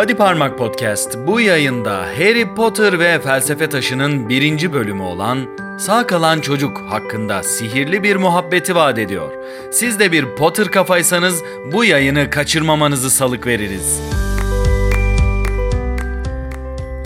Body 0.00 0.14
Parmak 0.14 0.58
Podcast 0.58 1.18
bu 1.26 1.40
yayında 1.40 1.96
Harry 1.98 2.54
Potter 2.54 2.98
ve 2.98 3.20
Felsefe 3.20 3.68
Taşı'nın 3.68 4.28
birinci 4.28 4.72
bölümü 4.72 5.02
olan 5.02 5.38
Sağ 5.78 6.06
Kalan 6.06 6.40
Çocuk 6.40 6.78
hakkında 6.88 7.42
sihirli 7.42 8.02
bir 8.02 8.16
muhabbeti 8.16 8.74
vaat 8.74 8.98
ediyor. 8.98 9.32
Siz 9.72 9.98
de 9.98 10.12
bir 10.12 10.36
Potter 10.36 10.68
kafaysanız 10.68 11.42
bu 11.72 11.84
yayını 11.84 12.30
kaçırmamanızı 12.30 13.10
salık 13.10 13.46
veririz. 13.46 14.00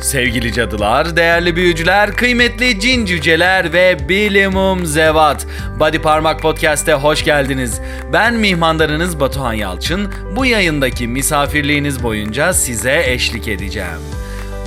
Sevgili 0.04 0.52
cadılar, 0.52 1.16
değerli 1.16 1.56
büyücüler, 1.56 2.12
kıymetli 2.12 2.80
cin 2.80 3.06
cüceler 3.06 3.72
ve 3.72 4.08
bilimum 4.08 4.86
zevat. 4.86 5.46
Body 5.80 5.98
Parmak 5.98 6.42
Podcast'e 6.42 6.94
hoş 6.94 7.24
geldiniz. 7.24 7.80
Ben 8.12 8.34
mihmandarınız 8.34 9.20
Batuhan 9.20 9.52
Yalçın. 9.52 10.12
Bu 10.36 10.46
yayındaki 10.46 11.08
misafirliğiniz 11.08 12.02
boyunca 12.02 12.52
size 12.52 13.02
eşlik 13.06 13.48
edeceğim. 13.48 14.00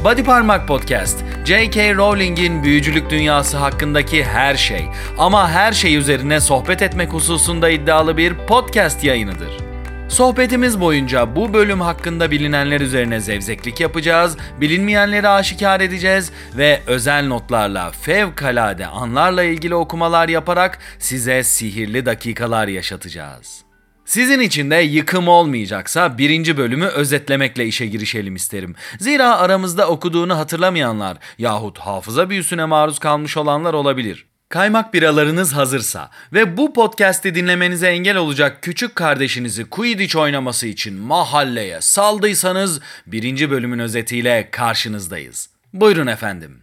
Body 0.03 0.23
Parmak 0.23 0.67
Podcast, 0.67 1.17
J.K. 1.45 1.95
Rowling'in 1.95 2.63
büyücülük 2.63 3.09
dünyası 3.09 3.57
hakkındaki 3.57 4.23
her 4.23 4.55
şey 4.55 4.85
ama 5.17 5.51
her 5.51 5.73
şey 5.73 5.95
üzerine 5.95 6.41
sohbet 6.41 6.81
etmek 6.81 7.13
hususunda 7.13 7.69
iddialı 7.69 8.17
bir 8.17 8.33
podcast 8.33 9.03
yayınıdır. 9.03 9.66
Sohbetimiz 10.09 10.81
boyunca 10.81 11.35
bu 11.35 11.53
bölüm 11.53 11.81
hakkında 11.81 12.31
bilinenler 12.31 12.81
üzerine 12.81 13.19
zevzeklik 13.19 13.79
yapacağız, 13.79 14.37
bilinmeyenleri 14.61 15.29
aşikar 15.29 15.81
edeceğiz 15.81 16.31
ve 16.57 16.81
özel 16.87 17.27
notlarla 17.27 17.91
fevkalade 17.91 18.87
anlarla 18.87 19.43
ilgili 19.43 19.75
okumalar 19.75 20.29
yaparak 20.29 20.79
size 20.99 21.43
sihirli 21.43 22.05
dakikalar 22.05 22.67
yaşatacağız. 22.67 23.61
Sizin 24.05 24.39
için 24.39 24.71
de 24.71 24.75
yıkım 24.75 25.27
olmayacaksa 25.27 26.17
birinci 26.17 26.57
bölümü 26.57 26.85
özetlemekle 26.85 27.65
işe 27.65 27.85
girişelim 27.85 28.35
isterim. 28.35 28.75
Zira 28.99 29.37
aramızda 29.37 29.87
okuduğunu 29.87 30.37
hatırlamayanlar 30.37 31.17
yahut 31.37 31.79
hafıza 31.79 32.29
büyüsüne 32.29 32.65
maruz 32.65 32.99
kalmış 32.99 33.37
olanlar 33.37 33.73
olabilir. 33.73 34.25
Kaymak 34.49 34.93
biralarınız 34.93 35.53
hazırsa 35.53 36.11
ve 36.33 36.57
bu 36.57 36.73
podcast'i 36.73 37.35
dinlemenize 37.35 37.87
engel 37.87 38.17
olacak 38.17 38.63
küçük 38.63 38.95
kardeşinizi 38.95 39.69
Quidditch 39.69 40.15
oynaması 40.15 40.67
için 40.67 40.93
mahalleye 40.93 41.81
saldıysanız 41.81 42.79
birinci 43.07 43.51
bölümün 43.51 43.79
özetiyle 43.79 44.49
karşınızdayız. 44.51 45.49
Buyurun 45.73 46.07
efendim. 46.07 46.61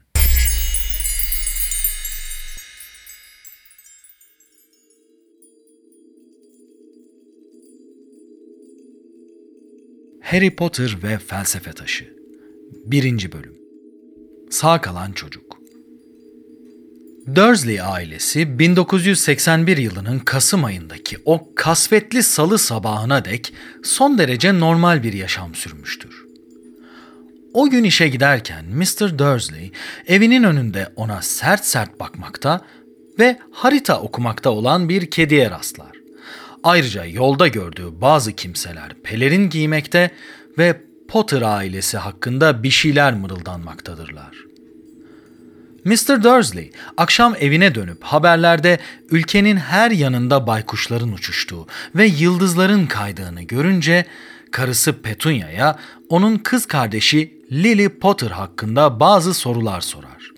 Harry 10.22 10.56
Potter 10.56 10.96
ve 11.02 11.18
Felsefe 11.18 11.72
Taşı 11.72 12.14
1. 12.84 13.32
Bölüm 13.32 13.54
Sağ 14.50 14.80
kalan 14.80 15.12
çocuk 15.12 15.43
Dursley 17.26 17.80
ailesi 17.80 18.58
1981 18.58 19.76
yılının 19.76 20.18
Kasım 20.18 20.64
ayındaki 20.64 21.16
o 21.24 21.48
kasvetli 21.54 22.22
salı 22.22 22.58
sabahına 22.58 23.24
dek 23.24 23.52
son 23.84 24.18
derece 24.18 24.60
normal 24.60 25.02
bir 25.02 25.12
yaşam 25.12 25.54
sürmüştür. 25.54 26.24
O 27.54 27.70
gün 27.70 27.84
işe 27.84 28.08
giderken 28.08 28.64
Mr. 28.64 29.18
Dursley 29.18 29.72
evinin 30.06 30.42
önünde 30.42 30.92
ona 30.96 31.22
sert 31.22 31.64
sert 31.64 32.00
bakmakta 32.00 32.60
ve 33.18 33.38
harita 33.52 34.00
okumakta 34.00 34.50
olan 34.50 34.88
bir 34.88 35.10
kediye 35.10 35.50
rastlar. 35.50 35.92
Ayrıca 36.62 37.04
yolda 37.04 37.48
gördüğü 37.48 38.00
bazı 38.00 38.32
kimseler 38.32 38.94
pelerin 39.02 39.50
giymekte 39.50 40.10
ve 40.58 40.80
Potter 41.08 41.42
ailesi 41.42 41.98
hakkında 41.98 42.62
bir 42.62 42.70
şeyler 42.70 43.14
mırıldanmaktadırlar. 43.14 44.53
Mr. 45.84 46.22
Dursley 46.22 46.70
akşam 46.96 47.34
evine 47.40 47.74
dönüp 47.74 48.04
haberlerde 48.04 48.78
ülkenin 49.10 49.56
her 49.56 49.90
yanında 49.90 50.46
baykuşların 50.46 51.12
uçuştuğu 51.12 51.66
ve 51.94 52.06
yıldızların 52.06 52.86
kaydığını 52.86 53.42
görünce 53.42 54.04
karısı 54.50 55.02
Petunia'ya 55.02 55.78
onun 56.08 56.38
kız 56.38 56.66
kardeşi 56.66 57.42
Lily 57.52 57.88
Potter 57.88 58.30
hakkında 58.30 59.00
bazı 59.00 59.34
sorular 59.34 59.80
sorar. 59.80 60.30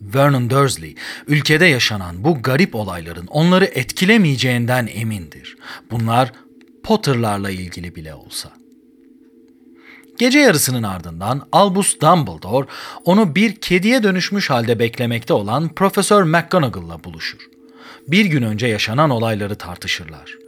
Vernon 0.00 0.50
Dursley, 0.50 0.94
ülkede 1.26 1.66
yaşanan 1.66 2.24
bu 2.24 2.42
garip 2.42 2.74
olayların 2.74 3.26
onları 3.26 3.64
etkilemeyeceğinden 3.64 4.88
emindir. 4.94 5.56
Bunlar 5.90 6.32
Potter'larla 6.82 7.50
ilgili 7.50 7.94
bile 7.94 8.14
olsa. 8.14 8.61
Gece 10.18 10.38
yarısının 10.38 10.82
ardından 10.82 11.48
Albus 11.52 12.00
Dumbledore 12.00 12.66
onu 13.04 13.34
bir 13.34 13.54
kediye 13.56 14.02
dönüşmüş 14.02 14.50
halde 14.50 14.78
beklemekte 14.78 15.32
olan 15.34 15.68
Profesör 15.68 16.22
McGonagall'la 16.22 17.04
buluşur. 17.04 17.38
Bir 18.08 18.24
gün 18.24 18.42
önce 18.42 18.66
yaşanan 18.66 19.10
olayları 19.10 19.54
tartışırlar. 19.54 20.38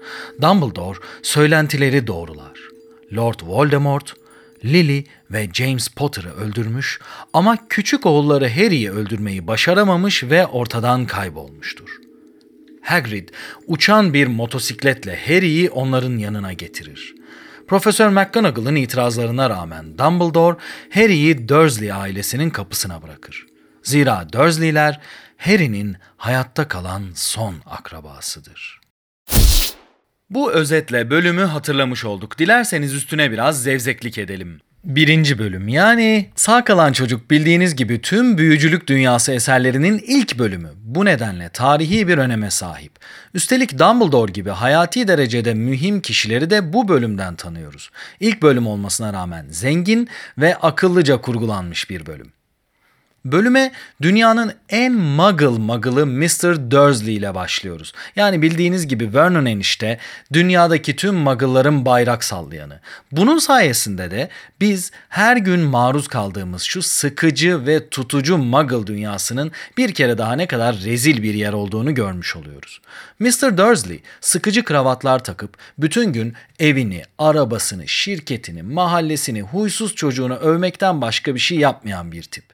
Dumbledore 0.42 0.98
söylentileri 1.22 2.06
doğrular. 2.06 2.60
Lord 3.16 3.40
Voldemort, 3.42 4.14
Lily 4.64 5.04
ve 5.30 5.48
James 5.52 5.88
Potter'ı 5.88 6.32
öldürmüş 6.32 7.00
ama 7.32 7.58
küçük 7.68 8.06
oğulları 8.06 8.48
Harry'i 8.48 8.90
öldürmeyi 8.90 9.46
başaramamış 9.46 10.24
ve 10.24 10.46
ortadan 10.46 11.06
kaybolmuştur. 11.06 11.88
Hagrid 12.82 13.28
uçan 13.66 14.14
bir 14.14 14.26
motosikletle 14.26 15.18
Harry'i 15.26 15.70
onların 15.70 16.18
yanına 16.18 16.52
getirir. 16.52 17.14
Profesör 17.68 18.08
McGonagall'ın 18.08 18.76
itirazlarına 18.76 19.50
rağmen 19.50 19.98
Dumbledore 19.98 20.56
Harry'i 20.94 21.48
Dursley 21.48 21.92
ailesinin 21.92 22.50
kapısına 22.50 23.02
bırakır. 23.02 23.46
Zira 23.82 24.32
Dursley'ler 24.32 25.00
Harry'nin 25.38 25.96
hayatta 26.16 26.68
kalan 26.68 27.02
son 27.14 27.54
akrabasıdır. 27.66 28.80
Bu 30.30 30.52
özetle 30.52 31.10
bölümü 31.10 31.44
hatırlamış 31.44 32.04
olduk. 32.04 32.38
Dilerseniz 32.38 32.94
üstüne 32.94 33.30
biraz 33.30 33.62
zevzeklik 33.62 34.18
edelim. 34.18 34.60
Birinci 34.84 35.38
bölüm 35.38 35.68
yani 35.68 36.30
Sağ 36.36 36.64
Kalan 36.64 36.92
Çocuk 36.92 37.30
bildiğiniz 37.30 37.76
gibi 37.76 38.00
tüm 38.00 38.38
büyücülük 38.38 38.86
dünyası 38.86 39.32
eserlerinin 39.32 40.04
ilk 40.06 40.38
bölümü. 40.38 40.70
Bu 40.76 41.04
nedenle 41.04 41.48
tarihi 41.48 42.08
bir 42.08 42.18
öneme 42.18 42.50
sahip. 42.50 42.92
Üstelik 43.34 43.78
Dumbledore 43.78 44.32
gibi 44.32 44.50
hayati 44.50 45.08
derecede 45.08 45.54
mühim 45.54 46.00
kişileri 46.00 46.50
de 46.50 46.72
bu 46.72 46.88
bölümden 46.88 47.36
tanıyoruz. 47.36 47.90
İlk 48.20 48.42
bölüm 48.42 48.66
olmasına 48.66 49.12
rağmen 49.12 49.46
zengin 49.50 50.08
ve 50.38 50.56
akıllıca 50.56 51.20
kurgulanmış 51.20 51.90
bir 51.90 52.06
bölüm. 52.06 52.32
Bölüme 53.24 53.72
dünyanın 54.02 54.52
en 54.68 54.92
muggle 54.92 55.46
muggle'ı 55.46 56.06
Mr. 56.06 56.70
Dursley 56.70 57.16
ile 57.16 57.34
başlıyoruz. 57.34 57.92
Yani 58.16 58.42
bildiğiniz 58.42 58.88
gibi 58.88 59.14
Vernon 59.14 59.44
enişte 59.44 59.98
dünyadaki 60.32 60.96
tüm 60.96 61.14
muggle'ların 61.14 61.84
bayrak 61.84 62.24
sallayanı. 62.24 62.80
Bunun 63.12 63.38
sayesinde 63.38 64.10
de 64.10 64.28
biz 64.60 64.90
her 65.08 65.36
gün 65.36 65.60
maruz 65.60 66.08
kaldığımız 66.08 66.62
şu 66.62 66.82
sıkıcı 66.82 67.66
ve 67.66 67.88
tutucu 67.88 68.38
muggle 68.38 68.86
dünyasının 68.86 69.52
bir 69.76 69.94
kere 69.94 70.18
daha 70.18 70.36
ne 70.36 70.46
kadar 70.46 70.76
rezil 70.76 71.22
bir 71.22 71.34
yer 71.34 71.52
olduğunu 71.52 71.94
görmüş 71.94 72.36
oluyoruz. 72.36 72.80
Mr. 73.18 73.56
Dursley 73.56 74.02
sıkıcı 74.20 74.64
kravatlar 74.64 75.24
takıp 75.24 75.56
bütün 75.78 76.12
gün 76.12 76.34
evini, 76.58 77.02
arabasını, 77.18 77.88
şirketini, 77.88 78.62
mahallesini, 78.62 79.42
huysuz 79.42 79.94
çocuğunu 79.94 80.34
övmekten 80.34 81.00
başka 81.00 81.34
bir 81.34 81.40
şey 81.40 81.58
yapmayan 81.58 82.12
bir 82.12 82.22
tip. 82.22 82.53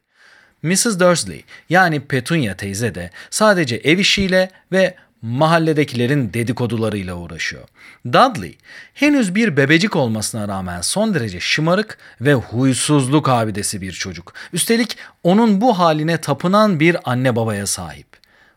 Mrs. 0.63 1.01
Dursley 1.01 1.45
yani 1.69 2.01
Petunia 2.01 2.55
teyze 2.55 2.95
de 2.95 3.11
sadece 3.31 3.77
ev 3.77 3.99
işiyle 3.99 4.51
ve 4.73 4.95
mahalledekilerin 5.23 6.33
dedikodularıyla 6.33 7.15
uğraşıyor. 7.15 7.63
Dudley 8.07 8.59
henüz 8.95 9.35
bir 9.35 9.57
bebecik 9.57 9.97
olmasına 9.97 10.49
rağmen 10.49 10.81
son 10.81 11.15
derece 11.15 11.41
şımarık 11.41 11.99
ve 12.21 12.35
huysuzluk 12.35 13.29
abidesi 13.29 13.81
bir 13.81 13.93
çocuk. 13.93 14.33
Üstelik 14.53 14.97
onun 15.23 15.61
bu 15.61 15.79
haline 15.79 16.17
tapınan 16.17 16.81
bir 16.81 16.97
anne 17.05 17.37
babaya 17.37 17.67
sahip. 17.67 18.07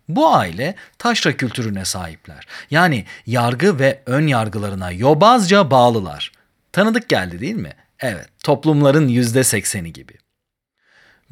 Bu 0.09 0.35
aile 0.35 0.75
taşra 0.97 1.37
kültürüne 1.37 1.85
sahipler. 1.85 2.47
Yani 2.71 3.05
yargı 3.25 3.79
ve 3.79 4.01
ön 4.05 4.27
yargılarına 4.27 4.91
yobazca 4.91 5.71
bağlılar. 5.71 6.31
Tanıdık 6.71 7.09
geldi 7.09 7.39
değil 7.39 7.55
mi? 7.55 7.71
Evet, 7.99 8.27
toplumların 8.43 9.07
yüzde 9.07 9.43
sekseni 9.43 9.93
gibi. 9.93 10.22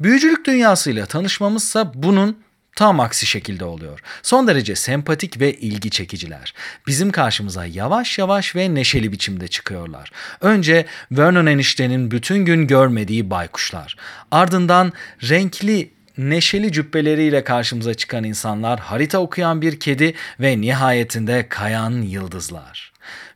Büyücülük 0.02 0.46
dünyasıyla 0.46 1.06
tanışmamızsa 1.06 1.92
bunun 1.94 2.38
tam 2.76 3.00
aksi 3.00 3.26
şekilde 3.26 3.64
oluyor. 3.64 4.00
Son 4.22 4.48
derece 4.48 4.76
sempatik 4.76 5.40
ve 5.40 5.54
ilgi 5.54 5.90
çekiciler. 5.90 6.54
Bizim 6.86 7.10
karşımıza 7.10 7.66
yavaş 7.66 8.18
yavaş 8.18 8.56
ve 8.56 8.74
neşeli 8.74 9.12
biçimde 9.12 9.48
çıkıyorlar. 9.48 10.12
Önce 10.40 10.86
Vernon 11.12 11.46
eniştenin 11.46 12.10
bütün 12.10 12.44
gün 12.44 12.66
görmediği 12.66 13.30
baykuşlar. 13.30 13.96
Ardından 14.30 14.92
renkli 15.22 15.90
neşeli 16.18 16.72
cübbeleriyle 16.72 17.44
karşımıza 17.44 17.94
çıkan 17.94 18.24
insanlar, 18.24 18.80
harita 18.80 19.18
okuyan 19.18 19.62
bir 19.62 19.80
kedi 19.80 20.14
ve 20.40 20.60
nihayetinde 20.60 21.46
kayan 21.48 22.02
yıldızlar. 22.02 22.91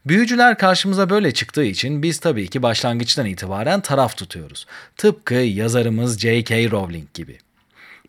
Büyücüler 0.06 0.58
karşımıza 0.58 1.10
böyle 1.10 1.34
çıktığı 1.34 1.64
için 1.64 2.02
biz 2.02 2.18
tabii 2.18 2.48
ki 2.48 2.62
başlangıçtan 2.62 3.26
itibaren 3.26 3.80
taraf 3.80 4.16
tutuyoruz. 4.16 4.66
Tıpkı 4.96 5.34
yazarımız 5.34 6.18
J.K. 6.18 6.70
Rowling 6.70 7.14
gibi. 7.14 7.38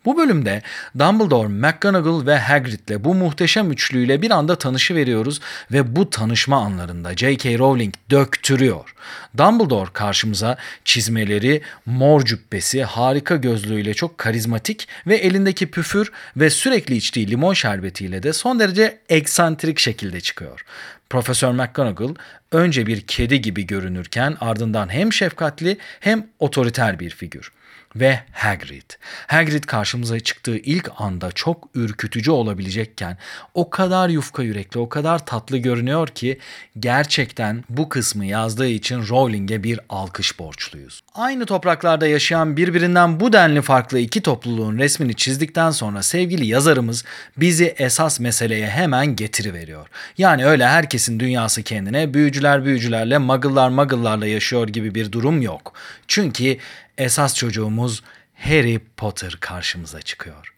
Bu 0.04 0.16
bölümde 0.16 0.62
Dumbledore, 0.98 1.48
McGonagall 1.48 2.26
ve 2.26 2.38
Hagrid'le 2.38 3.04
bu 3.04 3.14
muhteşem 3.14 3.70
üçlüyle 3.70 4.22
bir 4.22 4.30
anda 4.30 4.56
tanışı 4.56 4.94
veriyoruz 4.94 5.40
ve 5.72 5.96
bu 5.96 6.10
tanışma 6.10 6.56
anlarında 6.56 7.16
J.K. 7.16 7.58
Rowling 7.58 7.94
döktürüyor. 8.10 8.94
Dumbledore 9.38 9.90
karşımıza 9.92 10.56
çizmeleri, 10.84 11.62
mor 11.86 12.24
cübbesi, 12.24 12.84
harika 12.84 13.36
gözlüğüyle 13.36 13.94
çok 13.94 14.18
karizmatik 14.18 14.88
ve 15.06 15.16
elindeki 15.16 15.70
püfür 15.70 16.12
ve 16.36 16.50
sürekli 16.50 16.96
içtiği 16.96 17.30
limon 17.30 17.54
şerbetiyle 17.54 18.22
de 18.22 18.32
son 18.32 18.60
derece 18.60 18.98
eksantrik 19.08 19.78
şekilde 19.78 20.20
çıkıyor. 20.20 20.64
Profesör 21.10 21.52
McGonagall 21.52 22.14
önce 22.52 22.86
bir 22.86 23.00
kedi 23.00 23.40
gibi 23.40 23.66
görünürken 23.66 24.36
ardından 24.40 24.92
hem 24.92 25.12
şefkatli 25.12 25.78
hem 26.00 26.26
otoriter 26.38 27.00
bir 27.00 27.10
figür 27.10 27.52
ve 27.96 28.20
Hagrid. 28.32 28.90
Hagrid 29.26 29.64
karşımıza 29.64 30.20
çıktığı 30.20 30.56
ilk 30.56 30.90
anda 30.98 31.32
çok 31.32 31.68
ürkütücü 31.74 32.30
olabilecekken 32.30 33.18
o 33.54 33.70
kadar 33.70 34.08
yufka 34.08 34.42
yürekli, 34.42 34.80
o 34.80 34.88
kadar 34.88 35.26
tatlı 35.26 35.56
görünüyor 35.58 36.08
ki 36.08 36.38
gerçekten 36.78 37.64
bu 37.68 37.88
kısmı 37.88 38.26
yazdığı 38.26 38.68
için 38.68 39.08
Rowling'e 39.08 39.62
bir 39.62 39.80
alkış 39.88 40.38
borçluyuz. 40.38 41.00
Aynı 41.14 41.46
topraklarda 41.46 42.06
yaşayan 42.06 42.56
birbirinden 42.56 43.20
bu 43.20 43.32
denli 43.32 43.62
farklı 43.62 43.98
iki 43.98 44.20
topluluğun 44.20 44.78
resmini 44.78 45.14
çizdikten 45.14 45.70
sonra 45.70 46.02
sevgili 46.02 46.46
yazarımız 46.46 47.04
bizi 47.36 47.74
esas 47.78 48.20
meseleye 48.20 48.68
hemen 48.70 49.16
getiriveriyor. 49.16 49.86
Yani 50.18 50.46
öyle 50.46 50.66
herkesin 50.66 51.20
dünyası 51.20 51.62
kendine 51.62 52.14
büyücüler 52.14 52.64
büyücülerle, 52.64 53.18
muggle'lar 53.18 53.68
muggle'larla 53.68 54.26
yaşıyor 54.26 54.68
gibi 54.68 54.94
bir 54.94 55.12
durum 55.12 55.42
yok. 55.42 55.72
Çünkü 56.08 56.58
esas 56.98 57.34
çocuğumuz 57.34 58.02
Harry 58.34 58.78
Potter 58.96 59.36
karşımıza 59.40 60.02
çıkıyor. 60.02 60.54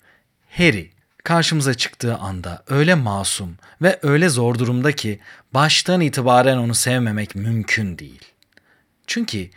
Harry 0.51 0.91
karşımıza 1.25 1.75
çıktığı 1.75 2.17
anda 2.17 2.63
öyle 2.69 2.95
masum 2.95 3.57
ve 3.83 3.99
öyle 4.03 4.29
zor 4.29 4.59
durumda 4.59 4.93
ki 4.93 5.21
baştan 5.55 6.01
itibaren 6.01 6.57
onu 6.57 6.75
sevmemek 6.75 7.35
mümkün 7.35 7.99
değil. 7.99 8.25
Çünkü 9.07 9.51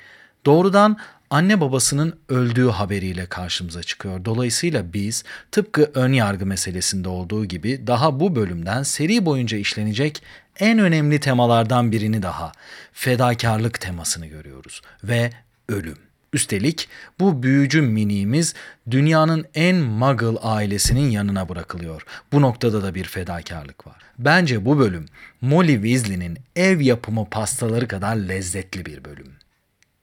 doğrudan 0.45 0.99
anne 1.29 1.61
babasının 1.61 2.19
öldüğü 2.29 2.69
haberiyle 2.69 3.25
karşımıza 3.25 3.83
çıkıyor. 3.83 4.25
Dolayısıyla 4.25 4.93
biz 4.93 5.23
tıpkı 5.51 5.91
ön 5.93 6.13
yargı 6.13 6.45
meselesinde 6.45 7.09
olduğu 7.09 7.45
gibi 7.45 7.87
daha 7.87 8.19
bu 8.19 8.35
bölümden 8.35 8.83
seri 8.83 9.25
boyunca 9.25 9.57
işlenecek 9.57 10.23
en 10.59 10.79
önemli 10.79 11.19
temalardan 11.19 11.91
birini 11.91 12.21
daha 12.21 12.51
fedakarlık 12.93 13.81
temasını 13.81 14.27
görüyoruz 14.27 14.81
ve 15.03 15.29
ölüm. 15.69 16.12
Üstelik 16.33 16.87
bu 17.19 17.43
büyücü 17.43 17.81
miniğimiz 17.81 18.53
dünyanın 18.91 19.45
en 19.55 19.75
muggle 19.75 20.39
ailesinin 20.39 21.11
yanına 21.11 21.49
bırakılıyor. 21.49 22.05
Bu 22.31 22.41
noktada 22.41 22.83
da 22.83 22.95
bir 22.95 23.03
fedakarlık 23.03 23.87
var. 23.87 23.95
Bence 24.19 24.65
bu 24.65 24.79
bölüm 24.79 25.05
Molly 25.41 25.73
Weasley'nin 25.73 26.37
ev 26.55 26.81
yapımı 26.81 27.29
pastaları 27.29 27.87
kadar 27.87 28.15
lezzetli 28.15 28.85
bir 28.85 29.05
bölüm. 29.05 29.33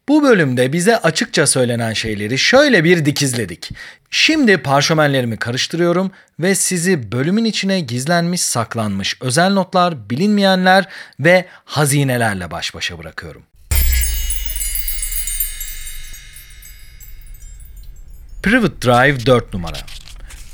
Bu 0.09 0.23
bölümde 0.23 0.73
bize 0.73 0.97
açıkça 0.97 1.47
söylenen 1.47 1.93
şeyleri 1.93 2.39
şöyle 2.39 2.85
bir 2.85 3.05
dikizledik. 3.05 3.71
Şimdi 4.11 4.59
parşömenlerimi 4.59 5.37
karıştırıyorum 5.37 6.11
ve 6.41 6.55
sizi 6.55 7.13
bölümün 7.13 7.45
içine 7.45 7.81
gizlenmiş 7.81 8.41
saklanmış 8.41 9.17
özel 9.21 9.53
notlar, 9.53 10.11
bilinmeyenler 10.11 10.89
ve 11.21 11.45
hazinelerle 11.65 12.51
baş 12.51 12.75
başa 12.75 12.99
bırakıyorum. 12.99 13.43
Private 18.43 18.83
Drive 18.83 19.27
4 19.27 19.55
numara. 19.55 19.77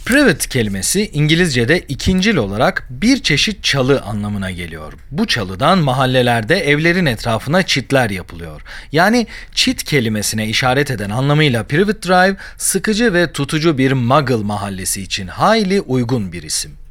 Private 0.04 0.48
kelimesi 0.48 1.10
İngilizce'de 1.12 1.80
ikincil 1.80 2.36
olarak 2.36 2.86
bir 2.90 3.22
çeşit 3.22 3.64
çalı 3.64 4.02
anlamına 4.02 4.50
geliyor. 4.50 4.92
Bu 5.10 5.26
çalıdan 5.26 5.78
mahallelerde 5.78 6.60
evlerin 6.60 7.06
etrafına 7.06 7.62
çitler 7.62 8.10
yapılıyor. 8.10 8.62
Yani 8.92 9.26
çit 9.54 9.84
kelimesine 9.84 10.46
işaret 10.48 10.90
eden 10.90 11.10
anlamıyla 11.10 11.64
Private 11.64 12.08
Drive 12.08 12.36
sıkıcı 12.56 13.14
ve 13.14 13.32
tutucu 13.32 13.78
bir 13.78 13.92
muggle 13.92 14.36
mahallesi 14.36 15.02
için 15.02 15.26
hayli 15.26 15.80
uygun 15.80 16.32
bir 16.32 16.42
isim. 16.42 16.85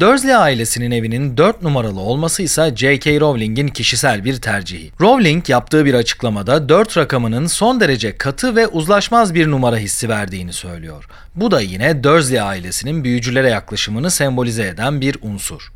Dursley 0.00 0.36
ailesinin 0.36 0.90
evinin 0.90 1.36
4 1.36 1.62
numaralı 1.62 2.00
olması 2.00 2.42
ise 2.42 2.72
J.K. 2.76 3.20
Rowling'in 3.20 3.68
kişisel 3.68 4.24
bir 4.24 4.40
tercihi. 4.40 4.92
Rowling 5.00 5.48
yaptığı 5.48 5.84
bir 5.84 5.94
açıklamada 5.94 6.68
4 6.68 6.96
rakamının 6.96 7.46
son 7.46 7.80
derece 7.80 8.16
katı 8.16 8.56
ve 8.56 8.66
uzlaşmaz 8.66 9.34
bir 9.34 9.50
numara 9.50 9.76
hissi 9.76 10.08
verdiğini 10.08 10.52
söylüyor. 10.52 11.04
Bu 11.34 11.50
da 11.50 11.60
yine 11.60 12.04
Dursley 12.04 12.40
ailesinin 12.40 13.04
büyücülere 13.04 13.48
yaklaşımını 13.48 14.10
sembolize 14.10 14.66
eden 14.66 15.00
bir 15.00 15.16
unsur. 15.22 15.72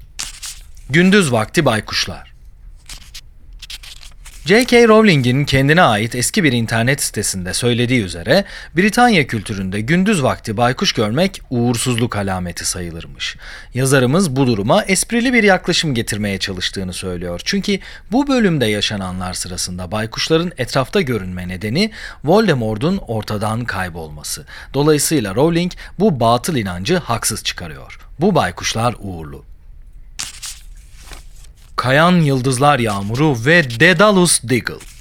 Gündüz 0.91 1.33
vakti 1.33 1.65
baykuşlar 1.65 2.36
J.K. 4.47 4.89
Rowling'in 4.89 5.45
kendine 5.45 5.83
ait 5.83 6.15
eski 6.15 6.45
bir 6.45 6.53
internet 6.53 7.03
sitesinde 7.03 7.55
söylediği 7.55 8.03
üzere 8.03 8.45
Britanya 8.77 9.27
kültüründe 9.27 9.81
gündüz 9.81 10.23
vakti 10.23 10.57
baykuş 10.57 10.93
görmek 10.93 11.41
uğursuzluk 11.51 12.17
alameti 12.17 12.65
sayılırmış. 12.65 13.37
Yazarımız 13.75 14.37
bu 14.37 14.47
duruma 14.47 14.85
esprili 14.85 15.33
bir 15.33 15.43
yaklaşım 15.43 15.95
getirmeye 15.95 16.39
çalıştığını 16.39 16.93
söylüyor. 16.93 17.41
Çünkü 17.45 17.79
bu 18.13 18.29
bölümde 18.29 18.67
yaşananlar 18.67 19.33
sırasında 19.33 19.93
baykuşların 19.93 20.53
etrafta 20.59 21.01
görünme 21.01 21.49
nedeni 21.49 21.91
Voldemort'un 22.25 22.97
ortadan 22.97 23.65
kaybolması. 23.65 24.45
Dolayısıyla 24.75 25.35
Rowling 25.35 25.73
bu 25.99 26.21
batıl 26.21 26.57
inancı 26.57 26.97
haksız 26.97 27.45
çıkarıyor. 27.45 27.99
Bu 28.21 28.35
baykuşlar 28.35 28.95
uğurlu. 29.01 29.56
Kayan 31.77 32.21
Yıldızlar 32.21 32.79
Yağmuru 32.79 33.37
ve 33.47 33.81
Dedalus 33.81 34.43
Diggle. 34.43 34.96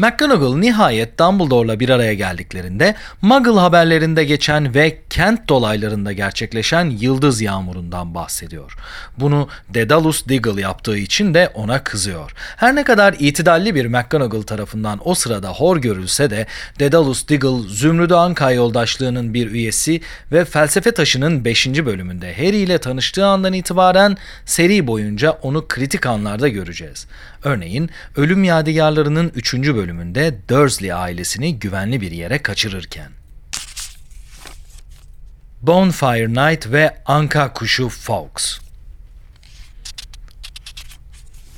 McGonagall 0.00 0.56
nihayet 0.56 1.18
Dumbledore'la 1.18 1.80
bir 1.80 1.88
araya 1.88 2.14
geldiklerinde 2.14 2.94
Muggle 3.22 3.60
haberlerinde 3.60 4.24
geçen 4.24 4.74
ve 4.74 4.98
kent 5.10 5.48
dolaylarında 5.48 6.12
gerçekleşen 6.12 6.84
yıldız 7.00 7.40
yağmurundan 7.40 8.14
bahsediyor. 8.14 8.76
Bunu 9.18 9.48
Dedalus 9.68 10.26
Diggle 10.28 10.60
yaptığı 10.60 10.96
için 10.96 11.34
de 11.34 11.50
ona 11.54 11.84
kızıyor. 11.84 12.32
Her 12.56 12.76
ne 12.76 12.84
kadar 12.84 13.16
itidalli 13.18 13.74
bir 13.74 13.86
McGonagall 13.86 14.42
tarafından 14.42 15.00
o 15.04 15.14
sırada 15.14 15.48
hor 15.48 15.76
görülse 15.76 16.30
de 16.30 16.46
Dedalus 16.78 17.28
Diggle 17.28 17.68
Zümrüdü 17.68 18.14
Anka 18.14 18.50
yoldaşlığının 18.50 19.34
bir 19.34 19.50
üyesi 19.50 20.00
ve 20.32 20.44
felsefe 20.44 20.90
taşının 20.90 21.44
5. 21.44 21.66
bölümünde 21.66 22.36
Harry 22.36 22.56
ile 22.56 22.78
tanıştığı 22.78 23.26
andan 23.26 23.52
itibaren 23.52 24.16
seri 24.44 24.86
boyunca 24.86 25.30
onu 25.30 25.68
kritik 25.68 26.06
anlarda 26.06 26.48
göreceğiz. 26.48 27.06
Örneğin 27.44 27.90
Ölüm 28.16 28.44
Yadigarlarının 28.44 29.32
3. 29.34 29.54
bölümünde 29.90 30.38
Dursley 30.48 30.92
ailesini 30.92 31.58
güvenli 31.58 32.00
bir 32.00 32.10
yere 32.10 32.38
kaçırırken. 32.38 33.10
Bonfire 35.62 36.28
Night 36.28 36.66
ve 36.66 36.96
Anka 37.06 37.52
Kuşu 37.52 37.88
Fox 37.88 38.58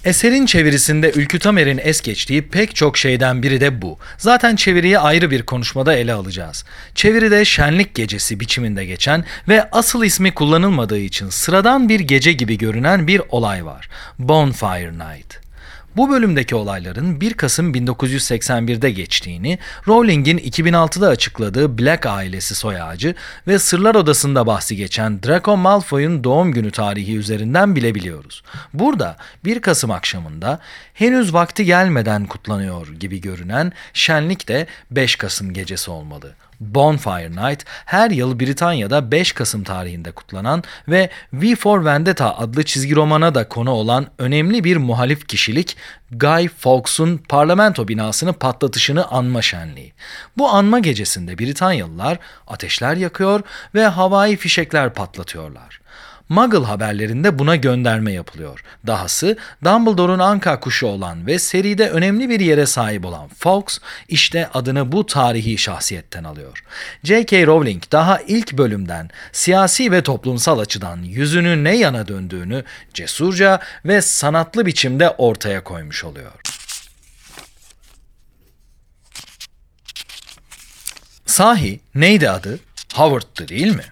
Eserin 0.04 0.46
çevirisinde 0.46 1.12
Ülkü 1.12 1.38
Tamer'in 1.38 1.80
es 1.84 2.00
geçtiği 2.00 2.48
pek 2.48 2.74
çok 2.76 2.98
şeyden 2.98 3.42
biri 3.42 3.60
de 3.60 3.82
bu. 3.82 3.98
Zaten 4.18 4.56
çeviriyi 4.56 4.98
ayrı 4.98 5.30
bir 5.30 5.42
konuşmada 5.42 5.94
ele 5.94 6.12
alacağız. 6.12 6.64
Çeviride 6.94 7.44
şenlik 7.44 7.94
gecesi 7.94 8.40
biçiminde 8.40 8.84
geçen 8.84 9.24
ve 9.48 9.70
asıl 9.72 10.04
ismi 10.04 10.34
kullanılmadığı 10.34 10.98
için 10.98 11.28
sıradan 11.28 11.88
bir 11.88 12.00
gece 12.00 12.32
gibi 12.32 12.58
görünen 12.58 13.06
bir 13.06 13.22
olay 13.28 13.64
var. 13.64 13.88
Bonfire 14.18 14.92
Night. 14.92 15.41
Bu 15.96 16.10
bölümdeki 16.10 16.54
olayların 16.54 17.20
1 17.20 17.34
Kasım 17.34 17.74
1981'de 17.74 18.90
geçtiğini, 18.90 19.58
Rowling'in 19.88 20.38
2006'da 20.38 21.08
açıkladığı 21.08 21.78
Black 21.78 22.06
ailesi 22.06 22.54
soy 22.54 22.82
ağacı 22.82 23.14
ve 23.46 23.58
Sırlar 23.58 23.94
Odası'nda 23.94 24.46
bahsi 24.46 24.76
geçen 24.76 25.22
Draco 25.22 25.56
Malfoy'un 25.56 26.24
doğum 26.24 26.52
günü 26.52 26.70
tarihi 26.70 27.16
üzerinden 27.16 27.76
bilebiliyoruz. 27.76 28.42
Burada 28.74 29.16
1 29.44 29.60
Kasım 29.60 29.90
akşamında 29.90 30.60
henüz 30.94 31.34
vakti 31.34 31.64
gelmeden 31.64 32.26
kutlanıyor 32.26 32.88
gibi 32.88 33.20
görünen 33.20 33.72
şenlik 33.92 34.48
de 34.48 34.66
5 34.90 35.16
Kasım 35.16 35.52
gecesi 35.52 35.90
olmalı. 35.90 36.34
Bonfire 36.62 37.30
Night 37.30 37.64
her 37.66 38.10
yıl 38.10 38.40
Britanya'da 38.40 39.10
5 39.10 39.32
Kasım 39.32 39.64
tarihinde 39.64 40.12
kutlanan 40.12 40.62
ve 40.88 41.10
V 41.32 41.56
for 41.56 41.84
Vendetta 41.84 42.38
adlı 42.38 42.62
çizgi 42.62 42.96
romana 42.96 43.34
da 43.34 43.48
konu 43.48 43.70
olan 43.70 44.06
önemli 44.18 44.64
bir 44.64 44.76
muhalif 44.76 45.28
kişilik 45.28 45.76
Guy 46.10 46.48
Fawkes'un 46.48 47.16
parlamento 47.16 47.88
binasını 47.88 48.32
patlatışını 48.32 49.06
anma 49.06 49.42
şenliği. 49.42 49.92
Bu 50.38 50.48
anma 50.48 50.78
gecesinde 50.78 51.38
Britanyalılar 51.38 52.18
ateşler 52.46 52.96
yakıyor 52.96 53.40
ve 53.74 53.86
havai 53.86 54.36
fişekler 54.36 54.94
patlatıyorlar. 54.94 55.80
Muggle 56.32 56.64
haberlerinde 56.64 57.38
buna 57.38 57.56
gönderme 57.56 58.12
yapılıyor. 58.12 58.64
Dahası 58.86 59.38
Dumbledore'un 59.64 60.18
anka 60.18 60.60
kuşu 60.60 60.86
olan 60.86 61.26
ve 61.26 61.38
seride 61.38 61.90
önemli 61.90 62.28
bir 62.28 62.40
yere 62.40 62.66
sahip 62.66 63.04
olan 63.04 63.28
Fawkes 63.28 63.78
işte 64.08 64.48
adını 64.54 64.92
bu 64.92 65.06
tarihi 65.06 65.58
şahsiyetten 65.58 66.24
alıyor. 66.24 66.64
J.K. 67.02 67.46
Rowling 67.46 67.82
daha 67.92 68.20
ilk 68.20 68.52
bölümden 68.52 69.10
siyasi 69.32 69.92
ve 69.92 70.02
toplumsal 70.02 70.58
açıdan 70.58 71.02
yüzünü 71.02 71.64
ne 71.64 71.76
yana 71.76 72.08
döndüğünü 72.08 72.64
cesurca 72.94 73.60
ve 73.84 74.02
sanatlı 74.02 74.66
biçimde 74.66 75.10
ortaya 75.10 75.64
koymuş 75.64 76.04
oluyor. 76.04 76.32
Sahi 81.26 81.80
neydi 81.94 82.30
adı? 82.30 82.58
Howard'tı 82.94 83.48
değil 83.48 83.76
mi? 83.76 83.84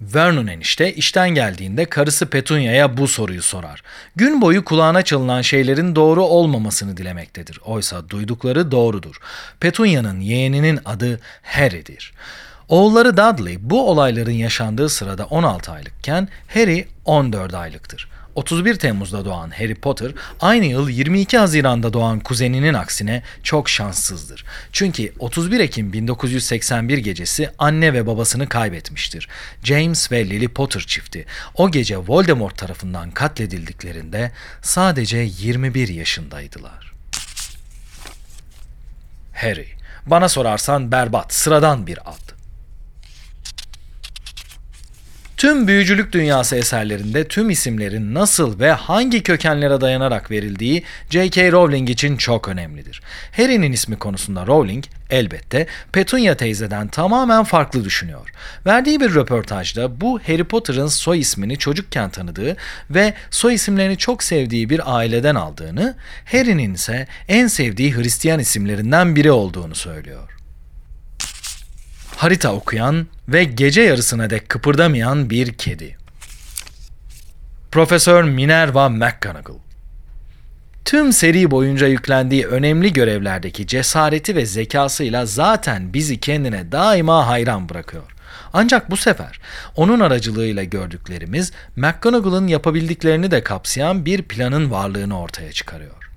Vernon 0.00 0.46
enişte 0.46 0.94
işten 0.94 1.30
geldiğinde 1.30 1.84
karısı 1.84 2.26
Petunia'ya 2.26 2.96
bu 2.96 3.08
soruyu 3.08 3.42
sorar. 3.42 3.82
Gün 4.16 4.40
boyu 4.40 4.64
kulağına 4.64 5.02
çalınan 5.02 5.42
şeylerin 5.42 5.96
doğru 5.96 6.24
olmamasını 6.24 6.96
dilemektedir. 6.96 7.60
Oysa 7.64 8.08
duydukları 8.08 8.70
doğrudur. 8.70 9.16
Petunia'nın 9.60 10.20
yeğeninin 10.20 10.80
adı 10.84 11.20
Harry'dir. 11.42 12.12
Oğulları 12.68 13.16
Dudley 13.16 13.56
bu 13.60 13.90
olayların 13.90 14.32
yaşandığı 14.32 14.88
sırada 14.88 15.24
16 15.24 15.72
aylıkken 15.72 16.28
Harry 16.54 16.88
14 17.04 17.54
aylıktır. 17.54 18.08
31 18.34 18.74
Temmuz'da 18.74 19.24
doğan 19.24 19.50
Harry 19.50 19.74
Potter 19.74 20.12
aynı 20.40 20.64
yıl 20.66 20.88
22 20.88 21.38
Haziran'da 21.38 21.92
doğan 21.92 22.20
kuzeninin 22.20 22.74
aksine 22.74 23.22
çok 23.42 23.68
şanssızdır. 23.68 24.44
Çünkü 24.72 25.12
31 25.18 25.60
Ekim 25.60 25.92
1981 25.92 26.98
gecesi 26.98 27.50
anne 27.58 27.92
ve 27.92 28.06
babasını 28.06 28.48
kaybetmiştir. 28.48 29.28
James 29.64 30.12
ve 30.12 30.30
Lily 30.30 30.48
Potter 30.48 30.80
çifti 30.80 31.26
o 31.54 31.70
gece 31.70 31.96
Voldemort 31.96 32.58
tarafından 32.58 33.10
katledildiklerinde 33.10 34.32
sadece 34.62 35.18
21 35.18 35.88
yaşındaydılar. 35.88 36.92
Harry, 39.32 39.66
bana 40.06 40.28
sorarsan 40.28 40.92
berbat, 40.92 41.32
sıradan 41.34 41.86
bir 41.86 41.98
ad. 42.10 42.29
Tüm 45.40 45.68
büyücülük 45.68 46.12
dünyası 46.12 46.56
eserlerinde 46.56 47.28
tüm 47.28 47.50
isimlerin 47.50 48.14
nasıl 48.14 48.60
ve 48.60 48.72
hangi 48.72 49.22
kökenlere 49.22 49.80
dayanarak 49.80 50.30
verildiği 50.30 50.82
J.K. 51.10 51.52
Rowling 51.52 51.90
için 51.90 52.16
çok 52.16 52.48
önemlidir. 52.48 53.02
Harry'nin 53.36 53.72
ismi 53.72 53.96
konusunda 53.96 54.46
Rowling 54.46 54.84
elbette 55.10 55.66
Petunia 55.92 56.34
teyzeden 56.34 56.88
tamamen 56.88 57.44
farklı 57.44 57.84
düşünüyor. 57.84 58.28
Verdiği 58.66 59.00
bir 59.00 59.14
röportajda 59.14 60.00
bu 60.00 60.20
Harry 60.26 60.44
Potter'ın 60.44 60.86
soy 60.86 61.20
ismini 61.20 61.58
çocukken 61.58 62.10
tanıdığı 62.10 62.56
ve 62.90 63.14
soy 63.30 63.54
isimlerini 63.54 63.98
çok 63.98 64.22
sevdiği 64.22 64.70
bir 64.70 64.96
aileden 64.96 65.34
aldığını, 65.34 65.94
Harry'nin 66.32 66.74
ise 66.74 67.06
en 67.28 67.46
sevdiği 67.46 67.96
Hristiyan 67.96 68.40
isimlerinden 68.40 69.16
biri 69.16 69.30
olduğunu 69.32 69.74
söylüyor 69.74 70.39
harita 72.20 72.52
okuyan 72.52 73.06
ve 73.28 73.44
gece 73.44 73.82
yarısına 73.82 74.30
dek 74.30 74.48
kıpırdamayan 74.48 75.30
bir 75.30 75.52
kedi. 75.52 75.96
Profesör 77.70 78.24
Minerva 78.24 78.88
McGonagall 78.88 79.58
Tüm 80.84 81.12
seri 81.12 81.50
boyunca 81.50 81.86
yüklendiği 81.86 82.46
önemli 82.46 82.92
görevlerdeki 82.92 83.66
cesareti 83.66 84.36
ve 84.36 84.46
zekasıyla 84.46 85.26
zaten 85.26 85.92
bizi 85.94 86.20
kendine 86.20 86.72
daima 86.72 87.26
hayran 87.26 87.68
bırakıyor. 87.68 88.16
Ancak 88.52 88.90
bu 88.90 88.96
sefer 88.96 89.40
onun 89.76 90.00
aracılığıyla 90.00 90.64
gördüklerimiz 90.64 91.52
McGonagall'ın 91.76 92.46
yapabildiklerini 92.46 93.30
de 93.30 93.42
kapsayan 93.42 94.04
bir 94.04 94.22
planın 94.22 94.70
varlığını 94.70 95.20
ortaya 95.20 95.52
çıkarıyor. 95.52 96.09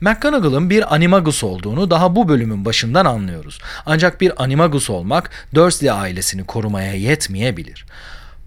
McGonagall'ın 0.00 0.70
bir 0.70 0.94
animagus 0.94 1.44
olduğunu 1.44 1.90
daha 1.90 2.16
bu 2.16 2.28
bölümün 2.28 2.64
başından 2.64 3.04
anlıyoruz. 3.04 3.58
Ancak 3.86 4.20
bir 4.20 4.42
animagus 4.42 4.90
olmak 4.90 5.30
Dursley 5.54 5.90
ailesini 5.90 6.44
korumaya 6.44 6.94
yetmeyebilir. 6.94 7.86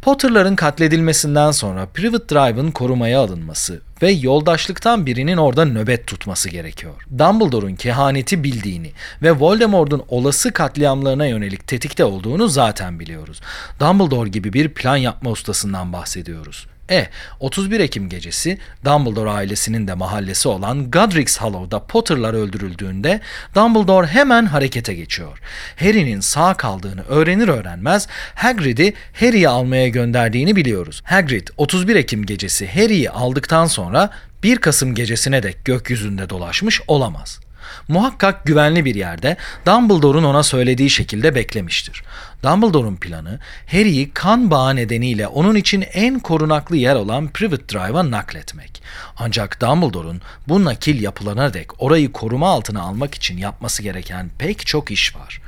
Potter'ların 0.01 0.55
katledilmesinden 0.55 1.51
sonra 1.51 1.85
Privet 1.85 2.31
Drive'ın 2.31 2.71
korumaya 2.71 3.19
alınması 3.19 3.81
ve 4.01 4.11
yoldaşlıktan 4.11 5.05
birinin 5.05 5.37
orada 5.37 5.65
nöbet 5.65 6.07
tutması 6.07 6.49
gerekiyor. 6.49 6.93
Dumbledore'un 7.19 7.75
kehaneti 7.75 8.43
bildiğini 8.43 8.91
ve 9.21 9.31
Voldemort'un 9.31 10.03
olası 10.07 10.53
katliamlarına 10.53 11.25
yönelik 11.25 11.67
tetikte 11.67 12.05
olduğunu 12.05 12.47
zaten 12.47 12.99
biliyoruz. 12.99 13.41
Dumbledore 13.79 14.29
gibi 14.29 14.53
bir 14.53 14.69
plan 14.69 14.97
yapma 14.97 15.29
ustasından 15.29 15.93
bahsediyoruz. 15.93 16.67
E, 16.93 17.07
31 17.39 17.79
Ekim 17.79 18.09
gecesi 18.09 18.57
Dumbledore 18.85 19.29
ailesinin 19.29 19.87
de 19.87 19.93
mahallesi 19.93 20.47
olan 20.47 20.91
Godric's 20.91 21.41
Hollow'da 21.41 21.79
Potter'lar 21.79 22.33
öldürüldüğünde 22.33 23.19
Dumbledore 23.55 24.07
hemen 24.07 24.45
harekete 24.45 24.93
geçiyor. 24.93 25.39
Harry'nin 25.79 26.19
sağ 26.19 26.53
kaldığını 26.53 27.03
öğrenir 27.03 27.47
öğrenmez 27.47 28.07
Hagrid'i 28.35 28.93
Harry'i 29.19 29.49
almaya 29.49 29.87
gönderdiğini 29.87 30.55
biliyoruz. 30.55 31.01
Hagrid 31.05 31.47
31 31.57 31.95
Ekim 31.95 32.25
gecesi 32.25 32.67
Harry'i 32.67 33.09
aldıktan 33.09 33.65
sonra 33.65 34.09
1 34.43 34.57
Kasım 34.57 34.95
gecesine 34.95 35.43
dek 35.43 35.65
gökyüzünde 35.65 36.29
dolaşmış 36.29 36.81
olamaz. 36.87 37.39
Muhakkak 37.87 38.45
güvenli 38.45 38.85
bir 38.85 38.95
yerde 38.95 39.37
Dumbledore'un 39.65 40.23
ona 40.23 40.43
söylediği 40.43 40.89
şekilde 40.89 41.35
beklemiştir. 41.35 42.03
Dumbledore'un 42.43 42.95
planı 42.95 43.39
Harry'i 43.71 44.11
kan 44.13 44.51
bağı 44.51 44.75
nedeniyle 44.75 45.27
onun 45.27 45.55
için 45.55 45.85
en 45.93 46.19
korunaklı 46.19 46.77
yer 46.77 46.95
olan 46.95 47.27
Privet 47.27 47.73
Drive'a 47.73 48.11
nakletmek. 48.11 48.83
Ancak 49.17 49.61
Dumbledore'un 49.61 50.21
bu 50.47 50.63
nakil 50.63 51.01
yapılana 51.01 51.53
dek 51.53 51.81
orayı 51.83 52.11
koruma 52.11 52.49
altına 52.49 52.81
almak 52.81 53.15
için 53.15 53.37
yapması 53.37 53.83
gereken 53.83 54.29
pek 54.37 54.65
çok 54.65 54.91
iş 54.91 55.15
var. 55.15 55.41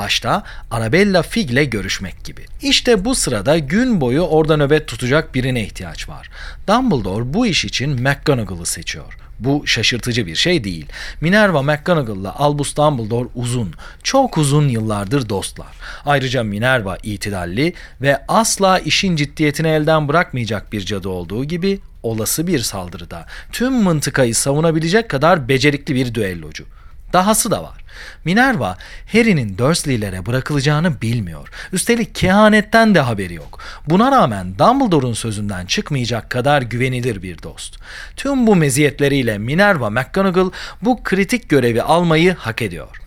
Başta 0.00 0.42
Arabella 0.70 1.22
Fig'le 1.22 1.70
görüşmek 1.70 2.24
gibi. 2.24 2.40
İşte 2.62 3.04
bu 3.04 3.14
sırada 3.14 3.58
gün 3.58 4.00
boyu 4.00 4.20
orada 4.20 4.56
nöbet 4.56 4.88
tutacak 4.88 5.34
birine 5.34 5.62
ihtiyaç 5.62 6.08
var. 6.08 6.30
Dumbledore 6.68 7.34
bu 7.34 7.46
iş 7.46 7.64
için 7.64 7.90
McGonagall'ı 7.90 8.66
seçiyor. 8.66 9.16
Bu 9.38 9.66
şaşırtıcı 9.66 10.26
bir 10.26 10.34
şey 10.34 10.64
değil. 10.64 10.86
Minerva 11.20 11.62
McGonagall'la 11.62 12.34
Albus 12.38 12.76
Dumbledore 12.76 13.28
uzun, 13.34 13.74
çok 14.02 14.38
uzun 14.38 14.68
yıllardır 14.68 15.28
dostlar. 15.28 15.72
Ayrıca 16.06 16.42
Minerva 16.42 16.98
itidalli 17.02 17.74
ve 18.00 18.22
asla 18.28 18.78
işin 18.78 19.16
ciddiyetini 19.16 19.68
elden 19.68 20.08
bırakmayacak 20.08 20.72
bir 20.72 20.80
cadı 20.80 21.08
olduğu 21.08 21.44
gibi 21.44 21.80
olası 22.02 22.46
bir 22.46 22.58
saldırıda 22.58 23.26
tüm 23.52 23.72
mıntıkayı 23.72 24.34
savunabilecek 24.34 25.08
kadar 25.08 25.48
becerikli 25.48 25.94
bir 25.94 26.14
düellocu. 26.14 26.64
Dahası 27.12 27.50
da 27.50 27.62
var. 27.62 27.80
Minerva, 28.24 28.76
Harry'nin 29.12 29.58
Dursley'lere 29.58 30.26
bırakılacağını 30.26 31.00
bilmiyor. 31.02 31.48
Üstelik 31.72 32.14
kehanetten 32.14 32.94
de 32.94 33.00
haberi 33.00 33.34
yok. 33.34 33.58
Buna 33.86 34.12
rağmen 34.12 34.58
Dumbledore'un 34.58 35.12
sözünden 35.12 35.66
çıkmayacak 35.66 36.30
kadar 36.30 36.62
güvenilir 36.62 37.22
bir 37.22 37.42
dost. 37.42 37.76
Tüm 38.16 38.46
bu 38.46 38.56
meziyetleriyle 38.56 39.38
Minerva 39.38 39.90
McGonagall 39.90 40.50
bu 40.82 41.02
kritik 41.02 41.48
görevi 41.48 41.82
almayı 41.82 42.34
hak 42.34 42.62
ediyor. 42.62 43.00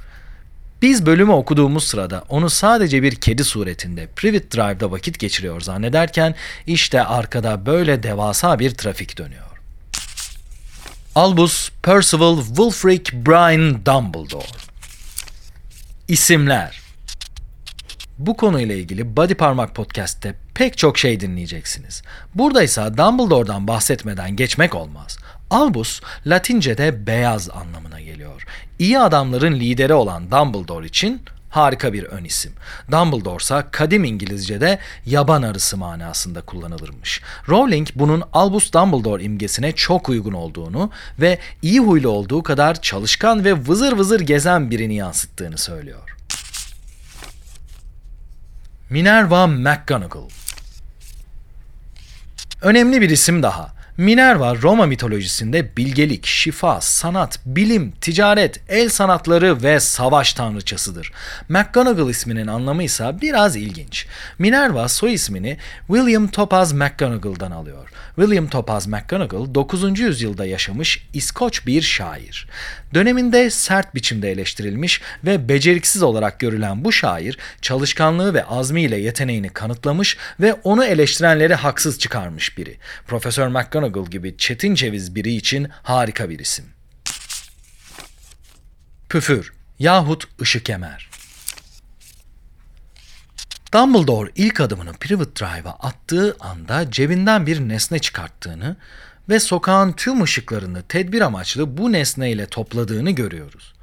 Biz 0.82 1.06
bölümü 1.06 1.32
okuduğumuz 1.32 1.84
sırada 1.84 2.24
onu 2.30 2.50
sadece 2.50 3.04
bir 3.04 3.16
kedi 3.16 3.44
suretinde 3.44 4.08
Privet 4.16 4.56
Drive'da 4.56 4.92
vakit 4.92 5.20
geçiriyor 5.20 5.62
zannederken 5.62 6.36
işte 6.68 7.04
arkada 7.04 7.66
böyle 7.66 8.04
devasa 8.04 8.60
bir 8.60 8.72
trafik 8.72 9.18
dönüyor. 9.18 9.53
Albus 11.16 11.70
Percival 11.84 12.38
Wulfric 12.44 13.26
Brian 13.26 13.86
Dumbledore 13.86 14.46
İsimler 16.08 16.82
Bu 18.18 18.38
konuyla 18.38 18.76
ilgili 18.76 19.16
Body 19.16 19.34
Parmak 19.34 19.76
Podcast'te 19.76 20.36
pek 20.54 20.78
çok 20.78 20.98
şey 20.98 21.20
dinleyeceksiniz. 21.20 22.02
Burada 22.36 22.64
ise 22.64 22.82
Dumbledore'dan 22.98 23.68
bahsetmeden 23.68 24.36
geçmek 24.36 24.76
olmaz. 24.76 25.18
Albus, 25.50 26.02
Latince'de 26.28 27.08
beyaz 27.08 27.50
anlamına 27.50 28.02
geliyor. 28.02 28.46
İyi 28.80 29.00
adamların 29.00 29.60
lideri 29.60 29.94
olan 29.94 30.32
Dumbledore 30.32 30.86
için 30.86 31.22
harika 31.54 31.94
bir 31.94 32.04
ön 32.04 32.24
isim. 32.24 32.54
Dumbledore 32.92 33.44
ise 33.44 33.64
kadim 33.72 34.04
İngilizce'de 34.04 34.80
yaban 35.06 35.42
arısı 35.42 35.78
manasında 35.78 36.42
kullanılırmış. 36.42 37.22
Rowling 37.50 37.88
bunun 37.96 38.24
Albus 38.34 38.74
Dumbledore 38.74 39.24
imgesine 39.24 39.72
çok 39.72 40.10
uygun 40.10 40.34
olduğunu 40.34 40.92
ve 41.20 41.40
iyi 41.62 41.80
huylu 41.80 42.10
olduğu 42.10 42.44
kadar 42.44 42.82
çalışkan 42.82 43.46
ve 43.46 43.68
vızır 43.68 43.94
vızır 43.94 44.20
gezen 44.20 44.72
birini 44.72 44.96
yansıttığını 44.96 45.58
söylüyor. 45.58 46.18
Minerva 48.90 49.48
McGonagall 49.48 50.30
Önemli 52.62 53.02
bir 53.02 53.10
isim 53.10 53.44
daha. 53.44 53.83
Minerva 53.98 54.56
Roma 54.56 54.86
mitolojisinde 54.86 55.78
bilgelik, 55.78 56.26
şifa, 56.26 56.82
sanat, 56.82 57.40
bilim, 57.46 57.92
ticaret, 58.02 58.60
el 58.70 58.90
sanatları 58.90 59.64
ve 59.64 59.80
savaş 59.80 60.34
tanrıçasıdır. 60.34 61.12
McGonagall 61.50 62.10
isminin 62.10 62.48
anlamı 62.48 62.84
ise 62.84 63.16
biraz 63.22 63.56
ilginç. 63.56 64.06
Minerva 64.40 64.88
soy 64.88 65.14
ismini 65.14 65.58
William 65.88 66.28
Topaz 66.28 66.74
McGonagall'dan 66.74 67.52
alıyor. 67.52 67.90
William 68.16 68.48
Topaz 68.48 68.88
McGonagall 68.88 69.56
9. 69.56 70.00
yüzyılda 70.00 70.46
yaşamış 70.46 71.08
İskoç 71.14 71.68
bir 71.68 71.82
şair. 71.82 72.48
Döneminde 72.94 73.50
sert 73.50 73.96
biçimde 73.96 74.32
eleştirilmiş 74.32 75.02
ve 75.26 75.50
beceriksiz 75.50 76.04
olarak 76.04 76.40
görülen 76.40 76.86
bu 76.86 76.92
şair 76.92 77.38
çalışkanlığı 77.62 78.34
ve 78.34 78.46
azmiyle 78.46 78.98
yeteneğini 78.98 79.50
kanıtlamış 79.50 80.18
ve 80.40 80.54
onu 80.54 80.86
eleştirenleri 80.86 81.56
haksız 81.56 82.00
çıkarmış 82.00 82.58
biri. 82.58 82.78
Profesör 83.08 83.48
McGonagall 83.48 83.83
gibi 84.10 84.38
çetin 84.38 84.76
ceviz 84.76 85.16
biri 85.16 85.36
için 85.36 85.68
harika 85.84 86.30
bir 86.30 86.40
isim. 86.40 86.66
Püfür 89.10 89.54
yahut 89.80 90.42
ışık 90.42 90.66
kemer. 90.66 91.10
Dumbledore 93.74 94.32
ilk 94.36 94.62
adımını 94.62 94.94
Privet 94.94 95.40
Drive'a 95.40 95.72
attığı 95.72 96.36
anda 96.40 96.92
cebinden 96.92 97.48
bir 97.48 97.60
nesne 97.60 98.00
çıkarttığını 98.00 98.76
ve 99.30 99.40
sokağın 99.40 99.92
tüm 99.92 100.22
ışıklarını 100.22 100.84
tedbir 100.84 101.22
amaçlı 101.22 101.78
bu 101.78 101.92
nesneyle 101.92 102.46
topladığını 102.46 103.12
görüyoruz. 103.12 103.74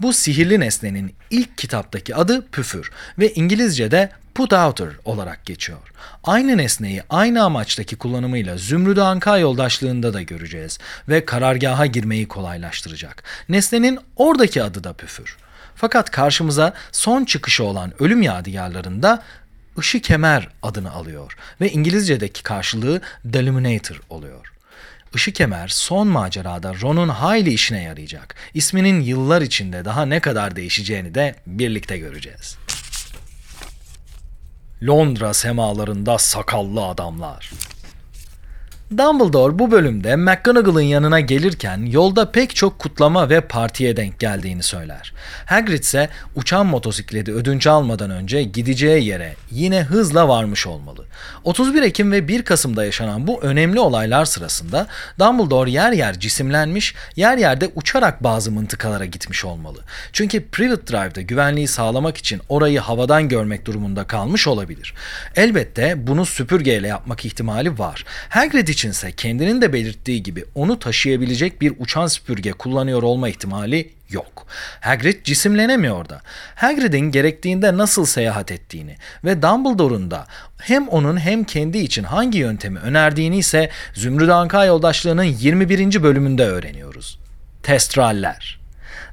Bu 0.00 0.12
sihirli 0.12 0.60
nesnenin 0.60 1.14
ilk 1.30 1.58
kitaptaki 1.58 2.14
adı 2.14 2.46
püfür 2.46 2.90
ve 3.18 3.32
İngilizce'de 3.32 4.10
put 4.34 4.52
outer 4.52 4.88
olarak 5.04 5.46
geçiyor. 5.46 5.92
Aynı 6.24 6.56
nesneyi 6.56 7.02
aynı 7.10 7.42
amaçtaki 7.42 7.96
kullanımıyla 7.96 8.56
Zümrüt 8.56 8.98
Anka 8.98 9.38
yoldaşlığında 9.38 10.14
da 10.14 10.22
göreceğiz 10.22 10.78
ve 11.08 11.24
karargaha 11.24 11.86
girmeyi 11.86 12.28
kolaylaştıracak. 12.28 13.22
Nesnenin 13.48 13.98
oradaki 14.16 14.62
adı 14.62 14.84
da 14.84 14.92
püfür. 14.92 15.36
Fakat 15.74 16.10
karşımıza 16.10 16.72
son 16.92 17.24
çıkışı 17.24 17.64
olan 17.64 17.92
ölüm 17.98 18.22
yadigarlarında 18.22 19.22
ışı 19.78 20.00
kemer 20.00 20.48
adını 20.62 20.92
alıyor 20.92 21.36
ve 21.60 21.70
İngilizce'deki 21.70 22.42
karşılığı 22.42 23.00
Deluminator 23.24 24.00
oluyor. 24.10 24.55
Işık 25.16 25.34
kemer 25.34 25.68
son 25.68 26.08
macerada 26.08 26.74
Ron'un 26.82 27.08
hayli 27.08 27.52
işine 27.52 27.82
yarayacak. 27.82 28.34
İsminin 28.54 29.00
yıllar 29.00 29.42
içinde 29.42 29.84
daha 29.84 30.06
ne 30.06 30.20
kadar 30.20 30.56
değişeceğini 30.56 31.14
de 31.14 31.34
birlikte 31.46 31.98
göreceğiz. 31.98 32.56
Londra 34.82 35.34
semalarında 35.34 36.18
sakallı 36.18 36.84
adamlar. 36.84 37.52
Dumbledore 38.90 39.58
bu 39.58 39.70
bölümde 39.70 40.16
McGonagall'ın 40.16 40.80
yanına 40.80 41.20
gelirken 41.20 41.86
yolda 41.86 42.30
pek 42.32 42.56
çok 42.56 42.78
kutlama 42.78 43.30
ve 43.30 43.40
partiye 43.40 43.96
denk 43.96 44.18
geldiğini 44.18 44.62
söyler. 44.62 45.12
Hagrid 45.46 45.82
ise 45.82 46.08
uçan 46.34 46.66
motosikleti 46.66 47.32
ödünç 47.32 47.66
almadan 47.66 48.10
önce 48.10 48.42
gideceği 48.42 49.04
yere 49.04 49.34
yine 49.50 49.82
hızla 49.82 50.28
varmış 50.28 50.66
olmalı. 50.66 51.04
31 51.44 51.82
Ekim 51.82 52.12
ve 52.12 52.28
1 52.28 52.42
Kasım'da 52.42 52.84
yaşanan 52.84 53.26
bu 53.26 53.42
önemli 53.42 53.80
olaylar 53.80 54.24
sırasında 54.24 54.86
Dumbledore 55.18 55.70
yer 55.70 55.92
yer 55.92 56.20
cisimlenmiş, 56.20 56.94
yer 57.16 57.38
yerde 57.38 57.70
uçarak 57.74 58.24
bazı 58.24 58.50
mıntıkalara 58.52 59.04
gitmiş 59.04 59.44
olmalı. 59.44 59.78
Çünkü 60.12 60.44
Privet 60.44 60.90
Drive'da 60.90 61.20
güvenliği 61.20 61.68
sağlamak 61.68 62.16
için 62.16 62.40
orayı 62.48 62.80
havadan 62.80 63.28
görmek 63.28 63.66
durumunda 63.66 64.04
kalmış 64.04 64.46
olabilir. 64.46 64.94
Elbette 65.36 66.06
bunu 66.06 66.26
süpürgeyle 66.26 66.88
yapmak 66.88 67.24
ihtimali 67.24 67.78
var. 67.78 68.04
Hagrid 68.28 68.75
içinse 68.76 69.12
kendinin 69.12 69.60
de 69.60 69.72
belirttiği 69.72 70.22
gibi 70.22 70.44
onu 70.54 70.78
taşıyabilecek 70.78 71.60
bir 71.60 71.72
uçan 71.78 72.06
süpürge 72.06 72.52
kullanıyor 72.52 73.02
olma 73.02 73.28
ihtimali 73.28 73.90
yok. 74.10 74.46
Hagrid 74.80 75.24
cisimlenemiyor 75.24 76.08
da. 76.08 76.20
Hagrid'in 76.54 77.10
gerektiğinde 77.10 77.76
nasıl 77.76 78.06
seyahat 78.06 78.52
ettiğini 78.52 78.96
ve 79.24 79.42
Dumbledore'un 79.42 80.10
da 80.10 80.26
hem 80.58 80.88
onun 80.88 81.20
hem 81.20 81.44
kendi 81.44 81.78
için 81.78 82.04
hangi 82.04 82.38
yöntemi 82.38 82.78
önerdiğini 82.78 83.38
ise 83.38 83.70
Zümrüt 83.94 84.30
Anka 84.30 84.64
yoldaşlığının 84.64 85.22
21. 85.22 86.02
bölümünde 86.02 86.44
öğreniyoruz. 86.44 87.18
Testraller. 87.62 88.66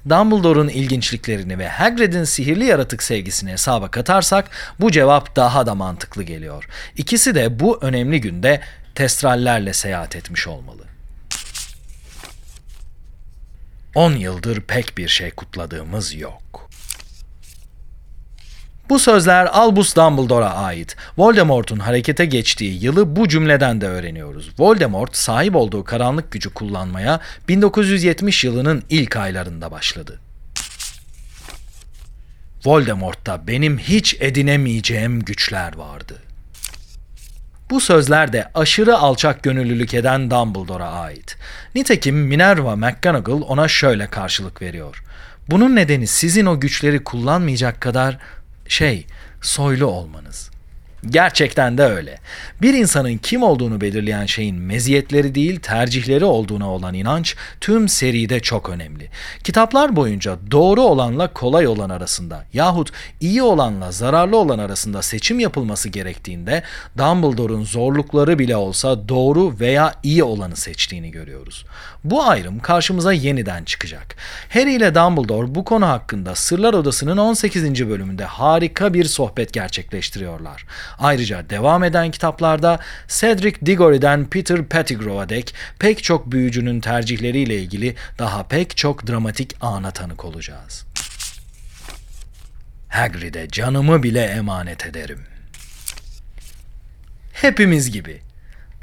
Dumbledore'un 0.10 0.68
ilginçliklerini 0.68 1.60
ve 1.60 1.68
Hagrid'in 1.70 2.24
sihirli 2.24 2.66
yaratık 2.66 3.04
sevgisini 3.04 3.52
hesaba 3.52 3.92
katarsak 3.92 4.50
bu 4.80 4.92
cevap 4.92 5.36
daha 5.36 5.66
da 5.66 5.76
mantıklı 5.76 6.24
geliyor. 6.24 6.68
İkisi 6.98 7.36
de 7.36 7.60
bu 7.60 7.80
önemli 7.82 8.22
günde 8.22 8.62
testrallerle 8.96 9.74
seyahat 9.74 10.16
etmiş 10.16 10.48
olmalı. 10.48 10.84
10 13.96 14.12
yıldır 14.12 14.62
pek 14.62 14.98
bir 14.98 15.08
şey 15.08 15.32
kutladığımız 15.32 16.14
yok. 16.14 16.70
Bu 18.90 19.00
sözler 19.00 19.46
Albus 19.46 19.96
Dumbledore'a 19.96 20.54
ait. 20.54 20.96
Voldemort'un 21.18 21.80
harekete 21.80 22.26
geçtiği 22.26 22.84
yılı 22.84 23.16
bu 23.16 23.28
cümleden 23.28 23.82
de 23.82 23.88
öğreniyoruz. 23.88 24.52
Voldemort 24.60 25.16
sahip 25.16 25.56
olduğu 25.56 25.84
karanlık 25.84 26.32
gücü 26.32 26.50
kullanmaya 26.50 27.20
1970 27.48 28.44
yılının 28.44 28.84
ilk 28.90 29.16
aylarında 29.16 29.72
başladı. 29.72 30.20
Voldemort'ta 32.66 33.48
benim 33.48 33.78
hiç 33.78 34.18
edinemeyeceğim 34.20 35.20
güçler 35.20 35.76
vardı. 35.76 36.22
Bu 37.74 37.80
sözler 37.80 38.34
de 38.34 38.50
aşırı 38.54 38.98
alçak 38.98 39.44
gönüllülük 39.44 39.94
eden 39.94 40.32
Dumbledore'a 40.32 40.92
ait. 40.92 41.38
Nitekim 41.76 42.16
Minerva 42.16 42.76
McGonagall 42.76 43.42
ona 43.42 43.68
şöyle 43.68 44.08
karşılık 44.08 44.62
veriyor. 44.62 45.04
Bunun 45.50 45.76
nedeni 45.76 46.08
sizin 46.08 46.46
o 46.46 46.60
güçleri 46.60 47.04
kullanmayacak 47.04 47.82
kadar 47.82 48.18
şey, 48.68 49.08
soylu 49.42 49.86
olmanız. 49.86 50.53
Gerçekten 51.10 51.78
de 51.78 51.84
öyle. 51.84 52.18
Bir 52.62 52.74
insanın 52.74 53.18
kim 53.18 53.44
olduğunu 53.44 53.82
belirleyen 53.82 54.26
şeyin 54.26 54.56
meziyetleri 54.56 55.36
değil 55.36 55.60
tercihleri 55.60 56.26
olduğuna 56.26 56.70
olan 56.70 56.94
inanç 56.94 57.36
tüm 57.62 57.90
seride 57.90 58.40
çok 58.40 58.70
önemli. 58.70 59.10
Kitaplar 59.44 59.96
boyunca 59.96 60.38
doğru 60.52 60.82
olanla 60.82 61.34
kolay 61.34 61.68
olan 61.68 61.90
arasında 61.90 62.46
yahut 62.54 62.92
iyi 63.20 63.44
olanla 63.44 63.92
zararlı 63.92 64.38
olan 64.38 64.60
arasında 64.60 65.02
seçim 65.02 65.40
yapılması 65.40 65.90
gerektiğinde 65.90 66.64
Dumbledore'un 66.98 67.64
zorlukları 67.64 68.40
bile 68.40 68.56
olsa 68.56 69.10
doğru 69.10 69.60
veya 69.60 69.94
iyi 70.04 70.24
olanı 70.24 70.56
seçtiğini 70.56 71.12
görüyoruz. 71.12 71.66
Bu 72.04 72.24
ayrım 72.24 72.60
karşımıza 72.60 73.14
yeniden 73.14 73.64
çıkacak. 73.64 74.16
Harry 74.50 74.74
ile 74.74 74.96
Dumbledore 74.96 75.56
bu 75.56 75.64
konu 75.64 75.88
hakkında 75.88 76.36
Sırlar 76.36 76.74
Odası'nın 76.74 77.18
18. 77.18 77.90
bölümünde 77.90 78.26
harika 78.26 78.94
bir 78.94 79.06
sohbet 79.06 79.54
gerçekleştiriyorlar. 79.54 80.66
Ayrıca 81.00 81.50
devam 81.50 81.84
eden 81.84 82.12
kitaplarda 82.12 82.80
Cedric 83.08 83.66
Diggory'den 83.66 84.26
Peter 84.26 84.66
Pettigrew'a 84.66 85.30
dek 85.30 85.54
pek 85.80 86.04
çok 86.04 86.32
büyücünün 86.32 86.82
tercihleriyle 86.82 87.56
ilgili 87.56 87.96
daha 88.20 88.48
pek 88.48 88.78
çok 88.78 89.08
dramatik 89.08 89.56
ana 89.62 89.92
tanık 89.92 90.26
olacağız. 90.26 90.86
Hagrid'e 92.90 93.48
canımı 93.48 94.04
bile 94.04 94.24
emanet 94.24 94.86
ederim. 94.86 95.20
Hepimiz 97.34 97.92
gibi 97.92 98.22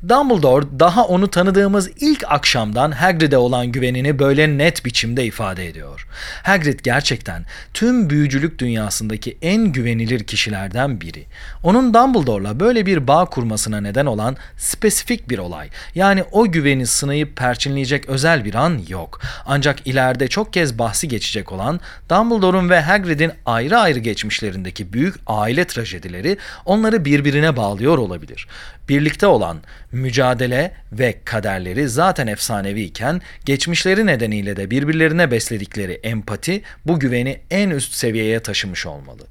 Dumbledore 0.09 0.67
daha 0.79 1.05
onu 1.05 1.31
tanıdığımız 1.31 1.91
ilk 2.01 2.25
akşamdan 2.29 2.91
Hagrid'e 2.93 3.37
olan 3.37 3.67
güvenini 3.67 4.19
böyle 4.19 4.59
net 4.59 4.85
biçimde 4.85 5.25
ifade 5.25 5.69
ediyor. 5.69 6.07
Hagrid 6.43 6.81
gerçekten 6.83 7.45
tüm 7.75 8.11
büyücülük 8.11 8.59
dünyasındaki 8.59 9.39
en 9.43 9.73
güvenilir 9.73 10.25
kişilerden 10.25 11.01
biri. 11.01 11.25
Onun 11.63 11.95
Dumbledore'la 11.95 12.61
böyle 12.61 12.87
bir 12.87 13.07
bağ 13.07 13.25
kurmasına 13.25 13.81
neden 13.81 14.07
olan 14.07 14.37
spesifik 14.57 15.31
bir 15.31 15.39
olay. 15.39 15.69
Yani 15.95 16.25
o 16.33 16.53
güveni 16.53 16.87
sınayıp 16.87 17.37
perçinleyecek 17.37 18.09
özel 18.09 18.45
bir 18.45 18.55
an 18.55 18.81
yok. 18.89 19.21
Ancak 19.47 19.87
ileride 19.87 20.29
çok 20.29 20.53
kez 20.53 20.79
bahsi 20.79 21.09
geçecek 21.09 21.53
olan 21.53 21.81
Dumbledore'un 22.11 22.71
ve 22.71 22.81
Hagrid'in 22.81 23.33
ayrı 23.47 23.79
ayrı 23.79 23.99
geçmişlerindeki 23.99 24.93
büyük 24.93 25.15
aile 25.27 25.65
trajedileri 25.65 26.39
onları 26.65 27.05
birbirine 27.05 27.57
bağlıyor 27.57 27.99
olabilir. 27.99 28.49
Birlikte 28.89 29.27
olan 29.27 29.57
mücadele 29.93 30.73
ve 30.93 31.21
kaderleri 31.25 31.89
zaten 31.89 32.27
efsaneviyken 32.27 33.21
geçmişleri 33.45 34.07
nedeniyle 34.07 34.57
de 34.57 34.71
birbirlerine 34.71 35.31
besledikleri 35.31 35.93
empati 35.93 36.63
bu 36.87 37.01
güveni 37.01 37.41
en 37.51 37.71
üst 37.71 37.93
seviyeye 37.93 38.41
taşımış 38.41 38.87
olmalı. 38.87 39.23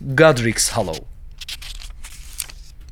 Godric's 0.00 0.72
Hollow 0.72 1.14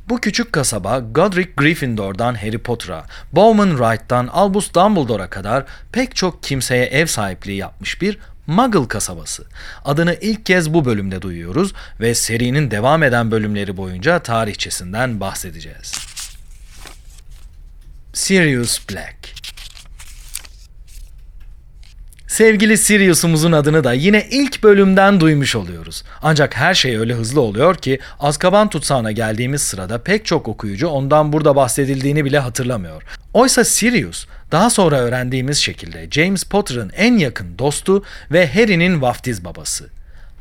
bu 0.08 0.20
küçük 0.20 0.52
kasaba 0.52 0.98
Godric 0.98 1.50
Gryffindor'dan 1.56 2.34
Harry 2.34 2.58
Potter'a, 2.58 3.06
Bowman 3.32 3.70
Wright'tan 3.70 4.26
Albus 4.26 4.74
Dumbledore'a 4.74 5.30
kadar 5.30 5.64
pek 5.92 6.16
çok 6.16 6.42
kimseye 6.42 6.84
ev 6.84 7.06
sahipliği 7.06 7.56
yapmış 7.56 8.02
bir 8.02 8.18
Muggle 8.46 8.88
kasabası. 8.88 9.44
Adını 9.84 10.14
ilk 10.20 10.46
kez 10.46 10.74
bu 10.74 10.84
bölümde 10.84 11.22
duyuyoruz 11.22 11.72
ve 12.00 12.14
serinin 12.14 12.70
devam 12.70 13.02
eden 13.02 13.30
bölümleri 13.30 13.76
boyunca 13.76 14.18
tarihçesinden 14.18 15.20
bahsedeceğiz. 15.20 15.94
Sirius 18.12 18.88
Black 18.90 19.41
Sevgili 22.32 22.78
Sirius'umuzun 22.78 23.52
adını 23.52 23.84
da 23.84 23.92
yine 23.92 24.26
ilk 24.30 24.62
bölümden 24.62 25.20
duymuş 25.20 25.56
oluyoruz. 25.56 26.02
Ancak 26.22 26.56
her 26.56 26.74
şey 26.74 26.96
öyle 26.96 27.14
hızlı 27.14 27.40
oluyor 27.40 27.74
ki 27.74 27.98
Azkaban 28.20 28.70
tutsağına 28.70 29.12
geldiğimiz 29.12 29.62
sırada 29.62 29.98
pek 29.98 30.26
çok 30.26 30.48
okuyucu 30.48 30.88
ondan 30.88 31.32
burada 31.32 31.56
bahsedildiğini 31.56 32.24
bile 32.24 32.38
hatırlamıyor. 32.38 33.02
Oysa 33.34 33.64
Sirius 33.64 34.26
daha 34.52 34.70
sonra 34.70 34.96
öğrendiğimiz 34.98 35.58
şekilde 35.58 36.10
James 36.10 36.44
Potter'ın 36.44 36.92
en 36.96 37.18
yakın 37.18 37.58
dostu 37.58 38.04
ve 38.30 38.46
Harry'nin 38.46 39.02
vaftiz 39.02 39.44
babası. 39.44 39.88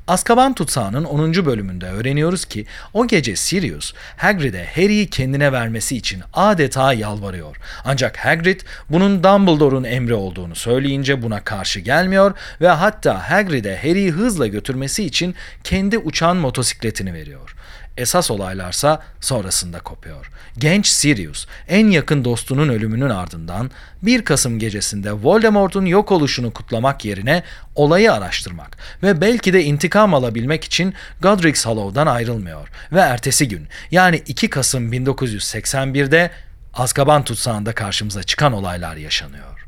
Azkaban 0.07 0.53
Tutsağı'nın 0.53 1.03
10. 1.03 1.33
bölümünde 1.33 1.85
öğreniyoruz 1.85 2.45
ki 2.45 2.65
o 2.93 3.07
gece 3.07 3.35
Sirius 3.35 3.93
Hagrid'e 4.17 4.67
Harry'i 4.75 5.09
kendine 5.09 5.51
vermesi 5.51 5.97
için 5.97 6.23
adeta 6.33 6.93
yalvarıyor. 6.93 7.55
Ancak 7.85 8.17
Hagrid 8.17 8.61
bunun 8.89 9.23
Dumbledore'un 9.23 9.83
emri 9.83 10.13
olduğunu 10.13 10.55
söyleyince 10.55 11.21
buna 11.21 11.43
karşı 11.43 11.79
gelmiyor 11.79 12.33
ve 12.61 12.67
hatta 12.67 13.29
Hagrid'e 13.29 13.77
Harry'i 13.77 14.11
hızla 14.11 14.47
götürmesi 14.47 15.03
için 15.03 15.35
kendi 15.63 15.97
uçan 15.97 16.37
motosikletini 16.37 17.13
veriyor. 17.13 17.55
Esas 17.97 18.31
olaylarsa 18.31 19.03
sonrasında 19.21 19.79
kopuyor. 19.79 20.31
Genç 20.57 20.87
Sirius 20.87 21.47
en 21.67 21.87
yakın 21.87 22.25
dostunun 22.25 22.69
ölümünün 22.69 23.09
ardından 23.09 23.71
1 24.01 24.25
Kasım 24.25 24.59
gecesinde 24.59 25.11
Voldemort'un 25.11 25.85
yok 25.85 26.11
oluşunu 26.11 26.53
kutlamak 26.53 27.05
yerine 27.05 27.43
olayı 27.75 28.13
araştırmak 28.13 28.77
ve 29.03 29.21
belki 29.21 29.53
de 29.53 29.63
intikam 29.63 30.13
alabilmek 30.13 30.63
için 30.63 30.93
Godric's 31.21 31.65
Hollow'dan 31.65 32.07
ayrılmıyor 32.07 32.67
ve 32.91 32.99
ertesi 32.99 33.47
gün 33.47 33.67
yani 33.91 34.23
2 34.27 34.49
Kasım 34.49 34.93
1981'de 34.93 36.31
Azkaban 36.73 37.23
tutsağında 37.23 37.75
karşımıza 37.75 38.23
çıkan 38.23 38.53
olaylar 38.53 38.95
yaşanıyor. 38.95 39.67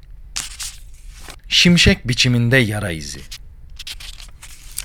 Şimşek 1.49 2.07
biçiminde 2.07 2.57
yara 2.57 2.91
izi. 2.91 3.19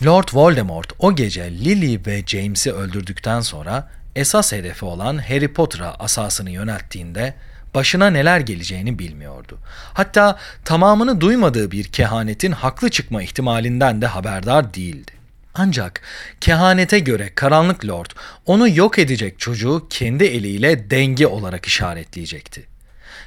Lord 0.04 0.28
Voldemort 0.32 0.92
o 0.98 1.14
gece 1.14 1.50
Lily 1.50 2.00
ve 2.06 2.22
James'i 2.26 2.72
öldürdükten 2.72 3.40
sonra 3.40 3.90
esas 4.16 4.52
hedefi 4.52 4.84
olan 4.84 5.18
Harry 5.18 5.52
Potter'a 5.52 5.94
asasını 5.94 6.50
yönelttiğinde 6.50 7.34
başına 7.74 8.11
neler 8.11 8.40
geleceğini 8.40 8.98
bilmiyordu. 8.98 9.58
Hatta 9.94 10.38
tamamını 10.64 11.20
duymadığı 11.20 11.70
bir 11.70 11.84
kehanetin 11.84 12.52
haklı 12.52 12.90
çıkma 12.90 13.22
ihtimalinden 13.22 14.02
de 14.02 14.06
haberdar 14.06 14.74
değildi. 14.74 15.12
Ancak 15.54 16.00
kehanete 16.40 16.98
göre 16.98 17.32
Karanlık 17.34 17.87
Lord 17.87 18.11
onu 18.46 18.68
yok 18.68 18.98
edecek 18.98 19.38
çocuğu 19.38 19.87
kendi 19.90 20.24
eliyle 20.24 20.90
denge 20.90 21.26
olarak 21.26 21.66
işaretleyecekti. 21.66 22.66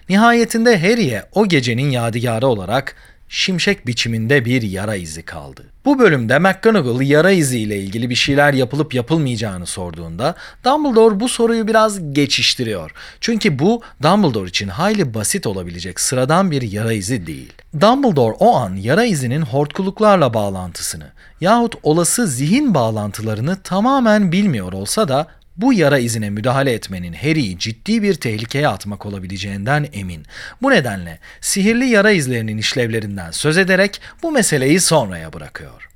Nihayetinde 0.10 0.80
Harry'e 0.80 1.24
o 1.34 1.48
gecenin 1.48 1.90
yadigarı 1.90 2.48
olarak 2.48 2.96
şimşek 3.32 3.88
biçiminde 3.88 4.46
bir 4.46 4.62
yara 4.62 4.96
izi 4.96 5.24
kaldı. 5.24 5.64
Bu 5.86 6.00
bölümde 6.00 6.40
McGonagall 6.40 7.02
yara 7.02 7.32
izi 7.32 7.60
ile 7.60 7.80
ilgili 7.80 8.10
bir 8.10 8.16
şeyler 8.16 8.54
yapılıp 8.54 8.94
yapılmayacağını 8.94 9.66
sorduğunda 9.66 10.36
Dumbledore 10.66 11.20
bu 11.20 11.30
soruyu 11.30 11.68
biraz 11.68 12.14
geçiştiriyor. 12.14 12.92
Çünkü 13.22 13.60
bu 13.60 13.82
Dumbledore 14.04 14.50
için 14.50 14.68
hayli 14.68 15.14
basit 15.14 15.48
olabilecek 15.48 16.00
sıradan 16.00 16.52
bir 16.52 16.62
yara 16.62 16.94
izi 16.94 17.28
değil. 17.28 17.54
Dumbledore 17.82 18.36
o 18.40 18.56
an 18.56 18.76
yara 18.76 19.06
izinin 19.06 19.42
hortkuluklarla 19.42 20.34
bağlantısını 20.34 21.08
yahut 21.42 21.76
olası 21.84 22.28
zihin 22.28 22.74
bağlantılarını 22.74 23.58
tamamen 23.64 24.32
bilmiyor 24.32 24.74
olsa 24.74 25.08
da 25.08 25.28
bu 25.62 25.74
yara 25.74 26.00
izine 26.00 26.30
müdahale 26.30 26.74
etmenin 26.74 27.14
Harry'i 27.14 27.60
ciddi 27.60 28.04
bir 28.04 28.14
tehlikeye 28.14 28.68
atmak 28.68 29.06
olabileceğinden 29.06 29.88
emin. 29.94 30.26
Bu 30.62 30.72
nedenle 30.72 31.20
sihirli 31.42 31.86
yara 31.86 32.12
izlerinin 32.12 32.58
işlevlerinden 32.58 33.32
söz 33.32 33.58
ederek 33.58 34.02
bu 34.24 34.32
meseleyi 34.32 34.80
sonraya 34.80 35.34
bırakıyor. 35.34 35.91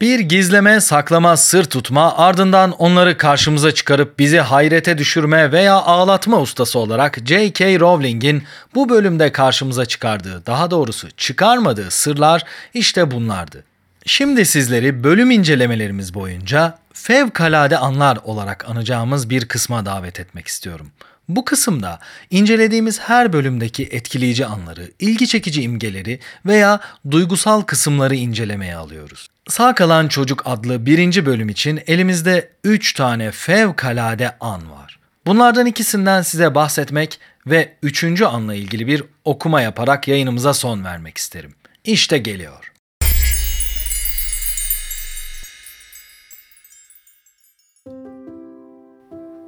Bir 0.00 0.20
gizleme, 0.20 0.80
saklama, 0.80 1.36
sır 1.36 1.64
tutma, 1.64 2.16
ardından 2.16 2.72
onları 2.72 3.16
karşımıza 3.16 3.72
çıkarıp 3.72 4.18
bizi 4.18 4.38
hayrete 4.38 4.98
düşürme 4.98 5.52
veya 5.52 5.74
ağlatma 5.74 6.40
ustası 6.40 6.78
olarak 6.78 7.18
J.K. 7.24 7.80
Rowling'in 7.80 8.42
bu 8.74 8.88
bölümde 8.88 9.32
karşımıza 9.32 9.86
çıkardığı, 9.86 10.46
daha 10.46 10.70
doğrusu 10.70 11.10
çıkarmadığı 11.10 11.90
sırlar 11.90 12.44
işte 12.74 13.10
bunlardı. 13.10 13.64
Şimdi 14.06 14.46
sizleri 14.46 15.04
bölüm 15.04 15.30
incelemelerimiz 15.30 16.14
boyunca 16.14 16.78
fevkalade 16.92 17.78
anlar 17.78 18.18
olarak 18.24 18.70
anacağımız 18.70 19.30
bir 19.30 19.44
kısma 19.44 19.86
davet 19.86 20.20
etmek 20.20 20.46
istiyorum. 20.46 20.90
Bu 21.28 21.44
kısımda 21.44 21.98
incelediğimiz 22.30 23.00
her 23.00 23.32
bölümdeki 23.32 23.84
etkileyici 23.84 24.46
anları, 24.46 24.90
ilgi 24.98 25.28
çekici 25.28 25.62
imgeleri 25.62 26.20
veya 26.46 26.80
duygusal 27.10 27.62
kısımları 27.62 28.14
incelemeye 28.14 28.76
alıyoruz. 28.76 29.28
Sağ 29.50 29.74
kalan 29.74 30.08
çocuk 30.08 30.42
adlı 30.44 30.86
birinci 30.86 31.26
bölüm 31.26 31.48
için 31.48 31.80
elimizde 31.86 32.52
3 32.64 32.92
tane 32.92 33.30
fevkalade 33.30 34.36
an 34.40 34.70
var. 34.70 35.00
Bunlardan 35.26 35.66
ikisinden 35.66 36.22
size 36.22 36.54
bahsetmek 36.54 37.20
ve 37.46 37.76
üçüncü 37.82 38.24
anla 38.24 38.54
ilgili 38.54 38.86
bir 38.86 39.04
okuma 39.24 39.60
yaparak 39.60 40.08
yayınımıza 40.08 40.54
son 40.54 40.84
vermek 40.84 41.18
isterim. 41.18 41.54
İşte 41.84 42.18
geliyor. 42.18 42.72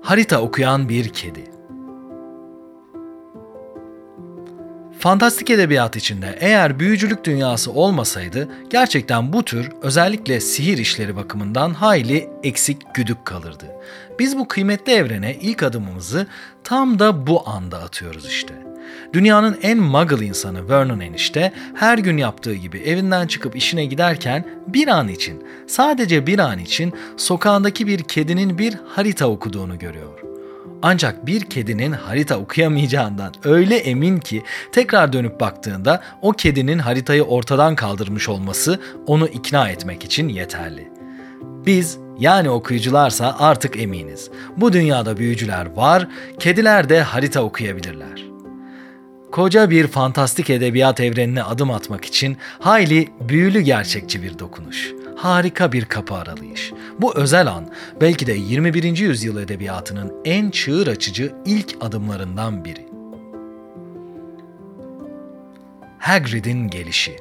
Harita 0.03 0.41
okuyan 0.41 0.88
bir 0.88 1.09
kedi. 1.09 1.45
Fantastik 5.03 5.51
edebiyat 5.51 5.97
içinde 5.97 6.38
eğer 6.41 6.79
büyücülük 6.79 7.25
dünyası 7.25 7.73
olmasaydı 7.73 8.49
gerçekten 8.71 9.33
bu 9.33 9.45
tür 9.45 9.71
özellikle 9.83 10.41
sihir 10.41 10.79
işleri 10.79 11.17
bakımından 11.17 11.75
hayli 11.75 12.29
eksik 12.43 12.95
güdük 12.95 13.25
kalırdı. 13.25 13.67
Biz 14.19 14.38
bu 14.38 14.49
kıymetli 14.49 14.93
evrene 14.93 15.35
ilk 15.35 15.62
adımımızı 15.62 16.27
tam 16.65 16.99
da 16.99 17.27
bu 17.27 17.49
anda 17.49 17.79
atıyoruz 17.79 18.27
işte. 18.27 18.55
Dünyanın 19.12 19.59
en 19.62 19.79
muggle 19.79 20.27
insanı 20.27 20.69
Vernon 20.69 21.01
enişte 21.01 21.53
her 21.75 21.99
gün 21.99 22.17
yaptığı 22.17 22.55
gibi 22.55 22.79
evinden 22.79 23.27
çıkıp 23.27 23.57
işine 23.57 23.85
giderken 23.85 24.45
bir 24.67 24.88
an 24.88 25.09
için, 25.09 25.45
sadece 25.67 26.27
bir 26.27 26.38
an 26.38 26.59
için 26.59 26.93
sokağındaki 27.17 27.87
bir 27.87 28.03
kedinin 28.03 28.59
bir 28.59 28.75
harita 28.88 29.27
okuduğunu 29.27 29.79
görüyor. 29.79 30.32
Ancak 30.83 31.27
bir 31.27 31.40
kedinin 31.40 31.92
harita 31.92 32.38
okuyamayacağından 32.38 33.33
öyle 33.45 33.77
emin 33.77 34.18
ki 34.18 34.42
tekrar 34.73 35.12
dönüp 35.12 35.40
baktığında 35.40 36.03
o 36.23 36.33
kedinin 36.33 36.79
haritayı 36.79 37.23
ortadan 37.23 37.75
kaldırmış 37.75 38.29
olması 38.29 38.81
onu 39.07 39.29
ikna 39.29 39.68
etmek 39.68 40.05
için 40.05 40.29
yeterli. 40.29 40.92
Biz 41.42 41.99
yani 42.18 42.51
okuyucularsa 42.51 43.37
artık 43.38 43.81
eminiz. 43.81 44.31
Bu 44.57 44.73
dünyada 44.73 45.16
büyücüler 45.16 45.66
var, 45.77 46.09
kediler 46.38 46.88
de 46.88 47.03
harita 47.03 47.42
okuyabilirler. 47.42 48.25
Koca 49.33 49.71
bir 49.71 49.87
fantastik 49.87 50.51
edebiyat 50.51 51.01
evrenine 51.01 51.42
adım 51.42 51.71
atmak 51.71 52.05
için 52.05 52.37
hayli 52.59 53.09
büyülü 53.21 53.61
gerçekçi 53.61 54.23
bir 54.23 54.38
dokunuş 54.38 54.92
harika 55.23 55.73
bir 55.73 55.85
kapı 55.85 56.15
aralıyış. 56.15 56.73
Bu 56.99 57.17
özel 57.17 57.47
an 57.47 57.67
belki 58.01 58.27
de 58.27 58.33
21. 58.33 58.97
yüzyıl 58.97 59.37
edebiyatının 59.37 60.13
en 60.25 60.51
çığır 60.51 60.87
açıcı 60.87 61.33
ilk 61.47 61.77
adımlarından 61.81 62.65
biri. 62.65 62.87
Hagrid'in 65.99 66.69
gelişi 66.69 67.17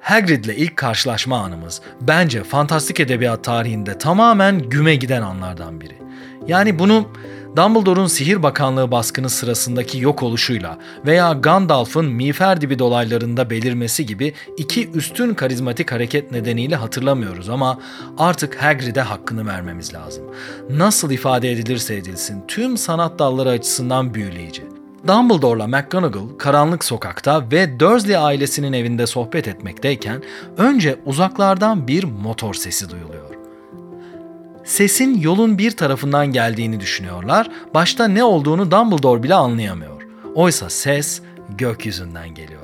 Hagrid'le 0.00 0.54
ilk 0.56 0.76
karşılaşma 0.76 1.38
anımız 1.38 1.82
bence 2.00 2.44
fantastik 2.44 3.00
edebiyat 3.00 3.44
tarihinde 3.44 3.98
tamamen 3.98 4.58
güme 4.58 4.96
giden 4.96 5.22
anlardan 5.22 5.80
biri. 5.80 5.98
Yani 6.46 6.78
bunu 6.78 7.08
Dumbledore'un 7.56 8.06
Sihir 8.06 8.42
Bakanlığı 8.42 8.90
baskını 8.90 9.30
sırasındaki 9.30 9.98
yok 9.98 10.22
oluşuyla 10.22 10.78
veya 11.06 11.32
Gandalf'ın 11.32 12.06
miğfer 12.06 12.60
dibi 12.60 12.78
dolaylarında 12.78 13.50
belirmesi 13.50 14.06
gibi 14.06 14.34
iki 14.56 14.90
üstün 14.90 15.34
karizmatik 15.34 15.92
hareket 15.92 16.32
nedeniyle 16.32 16.76
hatırlamıyoruz 16.76 17.48
ama 17.48 17.78
artık 18.18 18.62
Hagrid'e 18.62 19.00
hakkını 19.00 19.46
vermemiz 19.46 19.94
lazım. 19.94 20.24
Nasıl 20.70 21.10
ifade 21.10 21.52
edilirse 21.52 21.94
edilsin 21.94 22.44
tüm 22.48 22.76
sanat 22.76 23.18
dalları 23.18 23.48
açısından 23.48 24.14
büyüleyici. 24.14 24.62
Dumbledore'la 25.08 25.66
McGonagall 25.66 26.38
karanlık 26.38 26.84
sokakta 26.84 27.50
ve 27.52 27.80
Dursley 27.80 28.16
ailesinin 28.16 28.72
evinde 28.72 29.06
sohbet 29.06 29.48
etmekteyken 29.48 30.22
önce 30.56 30.96
uzaklardan 31.04 31.88
bir 31.88 32.04
motor 32.04 32.54
sesi 32.54 32.90
duyuluyor 32.90 33.25
sesin 34.66 35.20
yolun 35.20 35.58
bir 35.58 35.70
tarafından 35.70 36.26
geldiğini 36.26 36.80
düşünüyorlar. 36.80 37.50
Başta 37.74 38.08
ne 38.08 38.24
olduğunu 38.24 38.70
Dumbledore 38.70 39.22
bile 39.22 39.34
anlayamıyor. 39.34 40.02
Oysa 40.34 40.70
ses 40.70 41.22
gökyüzünden 41.58 42.34
geliyor. 42.34 42.60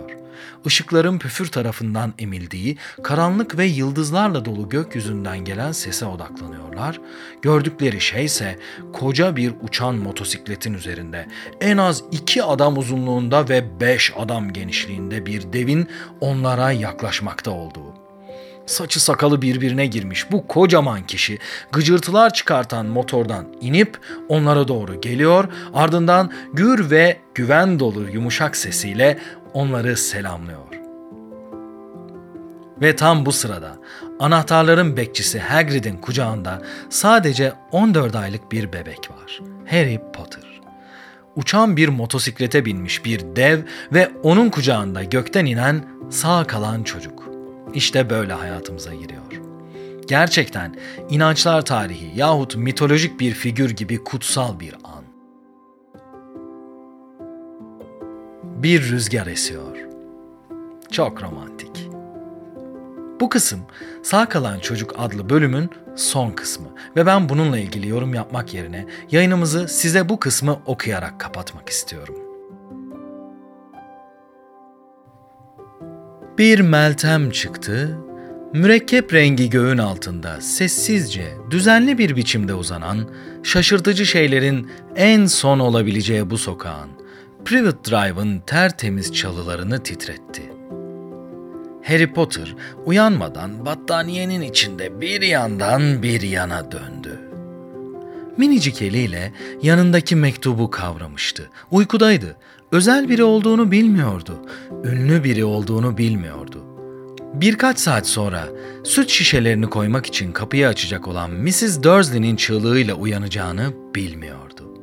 ışıkların 0.67 1.19
püfür 1.19 1.47
tarafından 1.47 2.15
emildiği 2.19 2.79
karanlık 3.03 3.59
ve 3.59 3.65
yıldızlarla 3.65 4.45
dolu 4.45 4.69
gökyüzünden 4.69 5.39
gelen 5.39 5.73
sese 5.73 6.07
odaklanıyorlar. 6.07 7.01
Gördükleri 7.43 8.01
şey 8.01 8.25
ise 8.25 8.59
koca 8.93 9.37
bir 9.37 9.53
uçan 9.63 9.95
motosikletin 9.95 10.75
üzerinde 10.75 11.27
en 11.61 11.77
az 11.77 12.05
iki 12.13 12.43
adam 12.43 12.79
uzunluğunda 12.79 13.49
ve 13.49 13.81
beş 13.81 14.13
adam 14.17 14.53
genişliğinde 14.53 15.27
bir 15.27 15.53
devin 15.53 15.89
onlara 16.21 16.73
yaklaşmakta 16.73 17.51
olduğu. 17.51 18.02
Saçı 18.67 19.05
sakalı 19.05 19.43
birbirine 19.43 19.87
girmiş 19.87 20.33
bu 20.33 20.47
kocaman 20.47 21.07
kişi 21.07 21.39
gıcırtılar 21.73 22.33
çıkartan 22.33 22.87
motordan 22.87 23.47
inip 23.61 23.99
onlara 24.29 24.69
doğru 24.69 25.01
geliyor. 25.01 25.45
Ardından 25.75 26.33
gür 26.53 26.91
ve 26.91 27.21
güven 27.35 27.81
dolu 27.81 28.09
yumuşak 28.09 28.57
sesiyle 28.57 29.19
onları 29.55 29.97
selamlıyor. 29.97 30.59
Ve 32.81 32.97
tam 32.97 33.27
bu 33.27 33.33
sırada 33.33 33.77
anahtarların 34.19 34.97
bekçisi 34.97 35.41
Hagrid'in 35.41 35.97
kucağında 35.97 36.63
sadece 36.91 37.53
14 37.73 38.17
aylık 38.17 38.53
bir 38.53 38.73
bebek 38.73 39.11
var. 39.11 39.41
Harry 39.71 40.01
Potter. 40.13 40.61
Uçan 41.37 41.77
bir 41.77 41.89
motosiklete 41.89 42.65
binmiş 42.65 43.05
bir 43.05 43.21
dev 43.37 43.61
ve 43.93 44.11
onun 44.23 44.51
kucağında 44.51 45.03
gökten 45.05 45.47
inen 45.47 45.85
sağ 46.11 46.45
kalan 46.45 46.83
çocuk. 46.83 47.32
İşte 47.75 48.11
böyle 48.11 48.33
hayatımıza 48.33 48.95
giriyor. 48.95 49.23
Gerçekten 50.07 50.77
inançlar 51.09 51.65
tarihi 51.65 52.19
yahut 52.19 52.57
mitolojik 52.57 53.21
bir 53.21 53.33
figür 53.33 53.71
gibi 53.71 54.05
kutsal 54.05 54.61
bir 54.61 54.75
an. 54.85 55.05
Bir 58.63 58.83
rüzgar 58.91 59.27
esiyor. 59.27 59.77
Çok 60.91 61.23
romantik. 61.23 61.89
Bu 63.21 63.29
kısım 63.29 63.61
Sağ 64.03 64.29
Kalan 64.29 64.59
Çocuk 64.59 64.95
adlı 64.99 65.31
bölümün 65.31 65.71
son 65.97 66.31
kısmı 66.31 66.69
ve 66.97 67.07
ben 67.07 67.29
bununla 67.29 67.59
ilgili 67.59 67.89
yorum 67.89 68.15
yapmak 68.15 68.55
yerine 68.55 68.87
yayınımızı 69.11 69.69
size 69.69 70.09
bu 70.09 70.21
kısmı 70.21 70.59
okuyarak 70.67 71.21
kapatmak 71.21 71.69
istiyorum. 71.69 72.32
Bir 76.39 76.61
meltem 76.61 77.31
çıktı, 77.31 77.99
mürekkep 78.53 79.15
rengi 79.15 79.51
göğün 79.51 79.79
altında 79.79 80.41
sessizce, 80.41 81.35
düzenli 81.51 81.99
bir 81.99 82.17
biçimde 82.17 82.55
uzanan, 82.55 83.11
şaşırtıcı 83.43 84.07
şeylerin 84.07 84.71
en 84.97 85.27
son 85.27 85.59
olabileceği 85.59 86.31
bu 86.31 86.39
sokağın, 86.39 86.91
Privet 87.45 87.91
Drive'ın 87.91 88.41
tertemiz 88.41 89.15
çalılarını 89.15 89.83
titretti. 89.83 90.43
Harry 91.85 92.13
Potter 92.13 92.57
uyanmadan 92.85 93.67
battaniyenin 93.67 94.41
içinde 94.41 95.01
bir 95.01 95.23
yandan 95.23 96.03
bir 96.03 96.23
yana 96.23 96.73
döndü. 96.73 97.32
Minicik 98.37 98.83
eliyle 98.83 99.33
yanındaki 99.63 100.17
mektubu 100.17 100.71
kavramıştı. 100.71 101.51
Uykudaydı. 101.71 102.37
Özel 102.73 103.09
biri 103.09 103.25
olduğunu 103.25 103.71
bilmiyordu. 103.71 104.43
Ünlü 104.85 105.25
biri 105.25 105.45
olduğunu 105.45 105.99
bilmiyordu. 105.99 106.65
Birkaç 107.35 107.79
saat 107.79 108.07
sonra 108.07 108.49
süt 108.85 109.11
şişelerini 109.11 109.67
koymak 109.67 110.07
için 110.07 110.33
kapıyı 110.33 110.69
açacak 110.69 111.09
olan 111.09 111.31
Mrs. 111.31 111.83
Dursley'nin 111.83 112.37
çığlığıyla 112.37 112.95
uyanacağını 112.95 113.73
bilmiyordu. 113.95 114.79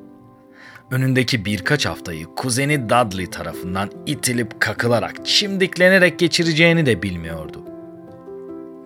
Önündeki 0.92 1.46
birkaç 1.46 1.86
haftayı 1.86 2.26
kuzeni 2.26 2.90
Dudley 2.90 3.30
tarafından 3.30 3.90
itilip 4.06 4.60
kakılarak, 4.60 5.26
çimdiklenerek 5.26 6.20
geçireceğini 6.20 6.86
de 6.86 7.02
bilmiyordu. 7.02 7.64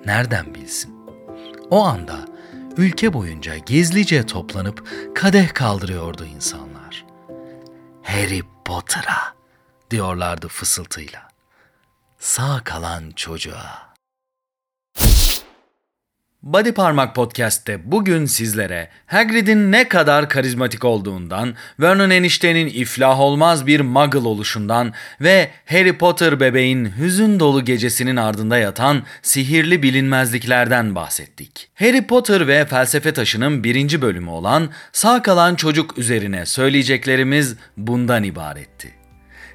Nereden 0.06 0.56
bilsin? 0.56 0.96
O 1.70 1.84
anda 1.84 2.33
ülke 2.78 3.14
boyunca 3.14 3.58
gizlice 3.58 4.26
toplanıp 4.26 4.88
kadeh 5.16 5.54
kaldırıyordu 5.54 6.26
insanlar. 6.26 7.06
Harry 8.04 8.42
Potter'a 8.66 9.36
diyorlardı 9.92 10.48
fısıltıyla. 10.48 11.28
Sağ 12.20 12.64
kalan 12.64 13.12
çocuğa. 13.12 13.93
Body 16.44 16.72
Parmak 16.72 17.16
Podcast'te 17.16 17.92
bugün 17.92 18.26
sizlere 18.26 18.90
Hagrid'in 19.06 19.72
ne 19.72 19.88
kadar 19.88 20.30
karizmatik 20.30 20.86
olduğundan, 20.86 21.56
Vernon 21.80 22.10
eniştenin 22.10 22.68
iflah 22.68 23.20
olmaz 23.20 23.68
bir 23.68 23.82
muggle 23.82 24.20
oluşundan 24.20 24.94
ve 25.22 25.50
Harry 25.66 25.98
Potter 25.98 26.40
bebeğin 26.40 26.90
hüzün 26.98 27.40
dolu 27.40 27.66
gecesinin 27.66 28.16
ardında 28.16 28.58
yatan 28.58 29.04
sihirli 29.22 29.84
bilinmezliklerden 29.84 30.96
bahsettik. 30.96 31.70
Harry 31.76 32.08
Potter 32.08 32.48
ve 32.48 32.66
Felsefe 32.66 33.14
Taşı'nın 33.14 33.64
birinci 33.64 34.02
bölümü 34.02 34.30
olan 34.30 34.70
Sağ 34.92 35.22
Kalan 35.22 35.56
Çocuk 35.56 35.98
üzerine 35.98 36.46
söyleyeceklerimiz 36.46 37.56
bundan 37.78 38.24
ibaretti. 38.24 39.03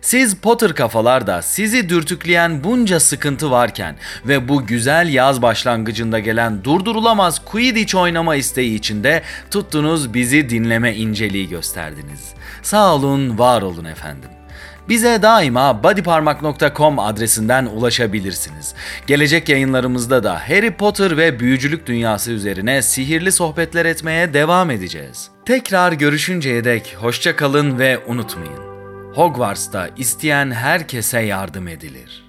Siz 0.00 0.36
Potter 0.36 0.74
kafalar 0.74 1.26
da 1.26 1.42
sizi 1.42 1.88
dürtükleyen 1.88 2.64
bunca 2.64 3.00
sıkıntı 3.00 3.50
varken 3.50 3.96
ve 4.24 4.48
bu 4.48 4.66
güzel 4.66 5.08
yaz 5.08 5.42
başlangıcında 5.42 6.18
gelen 6.18 6.64
durdurulamaz 6.64 7.44
Quidditch 7.44 7.94
oynama 7.94 8.36
isteği 8.36 8.74
içinde 8.74 9.22
tuttunuz 9.50 10.14
bizi 10.14 10.50
dinleme 10.50 10.96
inceliği 10.96 11.48
gösterdiniz. 11.48 12.34
Sağ 12.62 12.94
olun, 12.94 13.38
var 13.38 13.62
olun 13.62 13.84
efendim. 13.84 14.30
Bize 14.88 15.22
daima 15.22 15.82
bodyparmak.com 15.82 16.98
adresinden 16.98 17.66
ulaşabilirsiniz. 17.66 18.74
Gelecek 19.06 19.48
yayınlarımızda 19.48 20.24
da 20.24 20.48
Harry 20.48 20.70
Potter 20.70 21.16
ve 21.16 21.40
büyücülük 21.40 21.86
dünyası 21.86 22.32
üzerine 22.32 22.82
sihirli 22.82 23.32
sohbetler 23.32 23.84
etmeye 23.84 24.34
devam 24.34 24.70
edeceğiz. 24.70 25.28
Tekrar 25.46 25.92
görüşünceye 25.92 26.64
dek 26.64 26.96
hoşça 27.00 27.36
kalın 27.36 27.78
ve 27.78 27.98
unutmayın. 28.06 28.67
Hogwarts'ta 29.18 29.88
isteyen 29.96 30.50
herkese 30.50 31.20
yardım 31.20 31.68
edilir. 31.68 32.27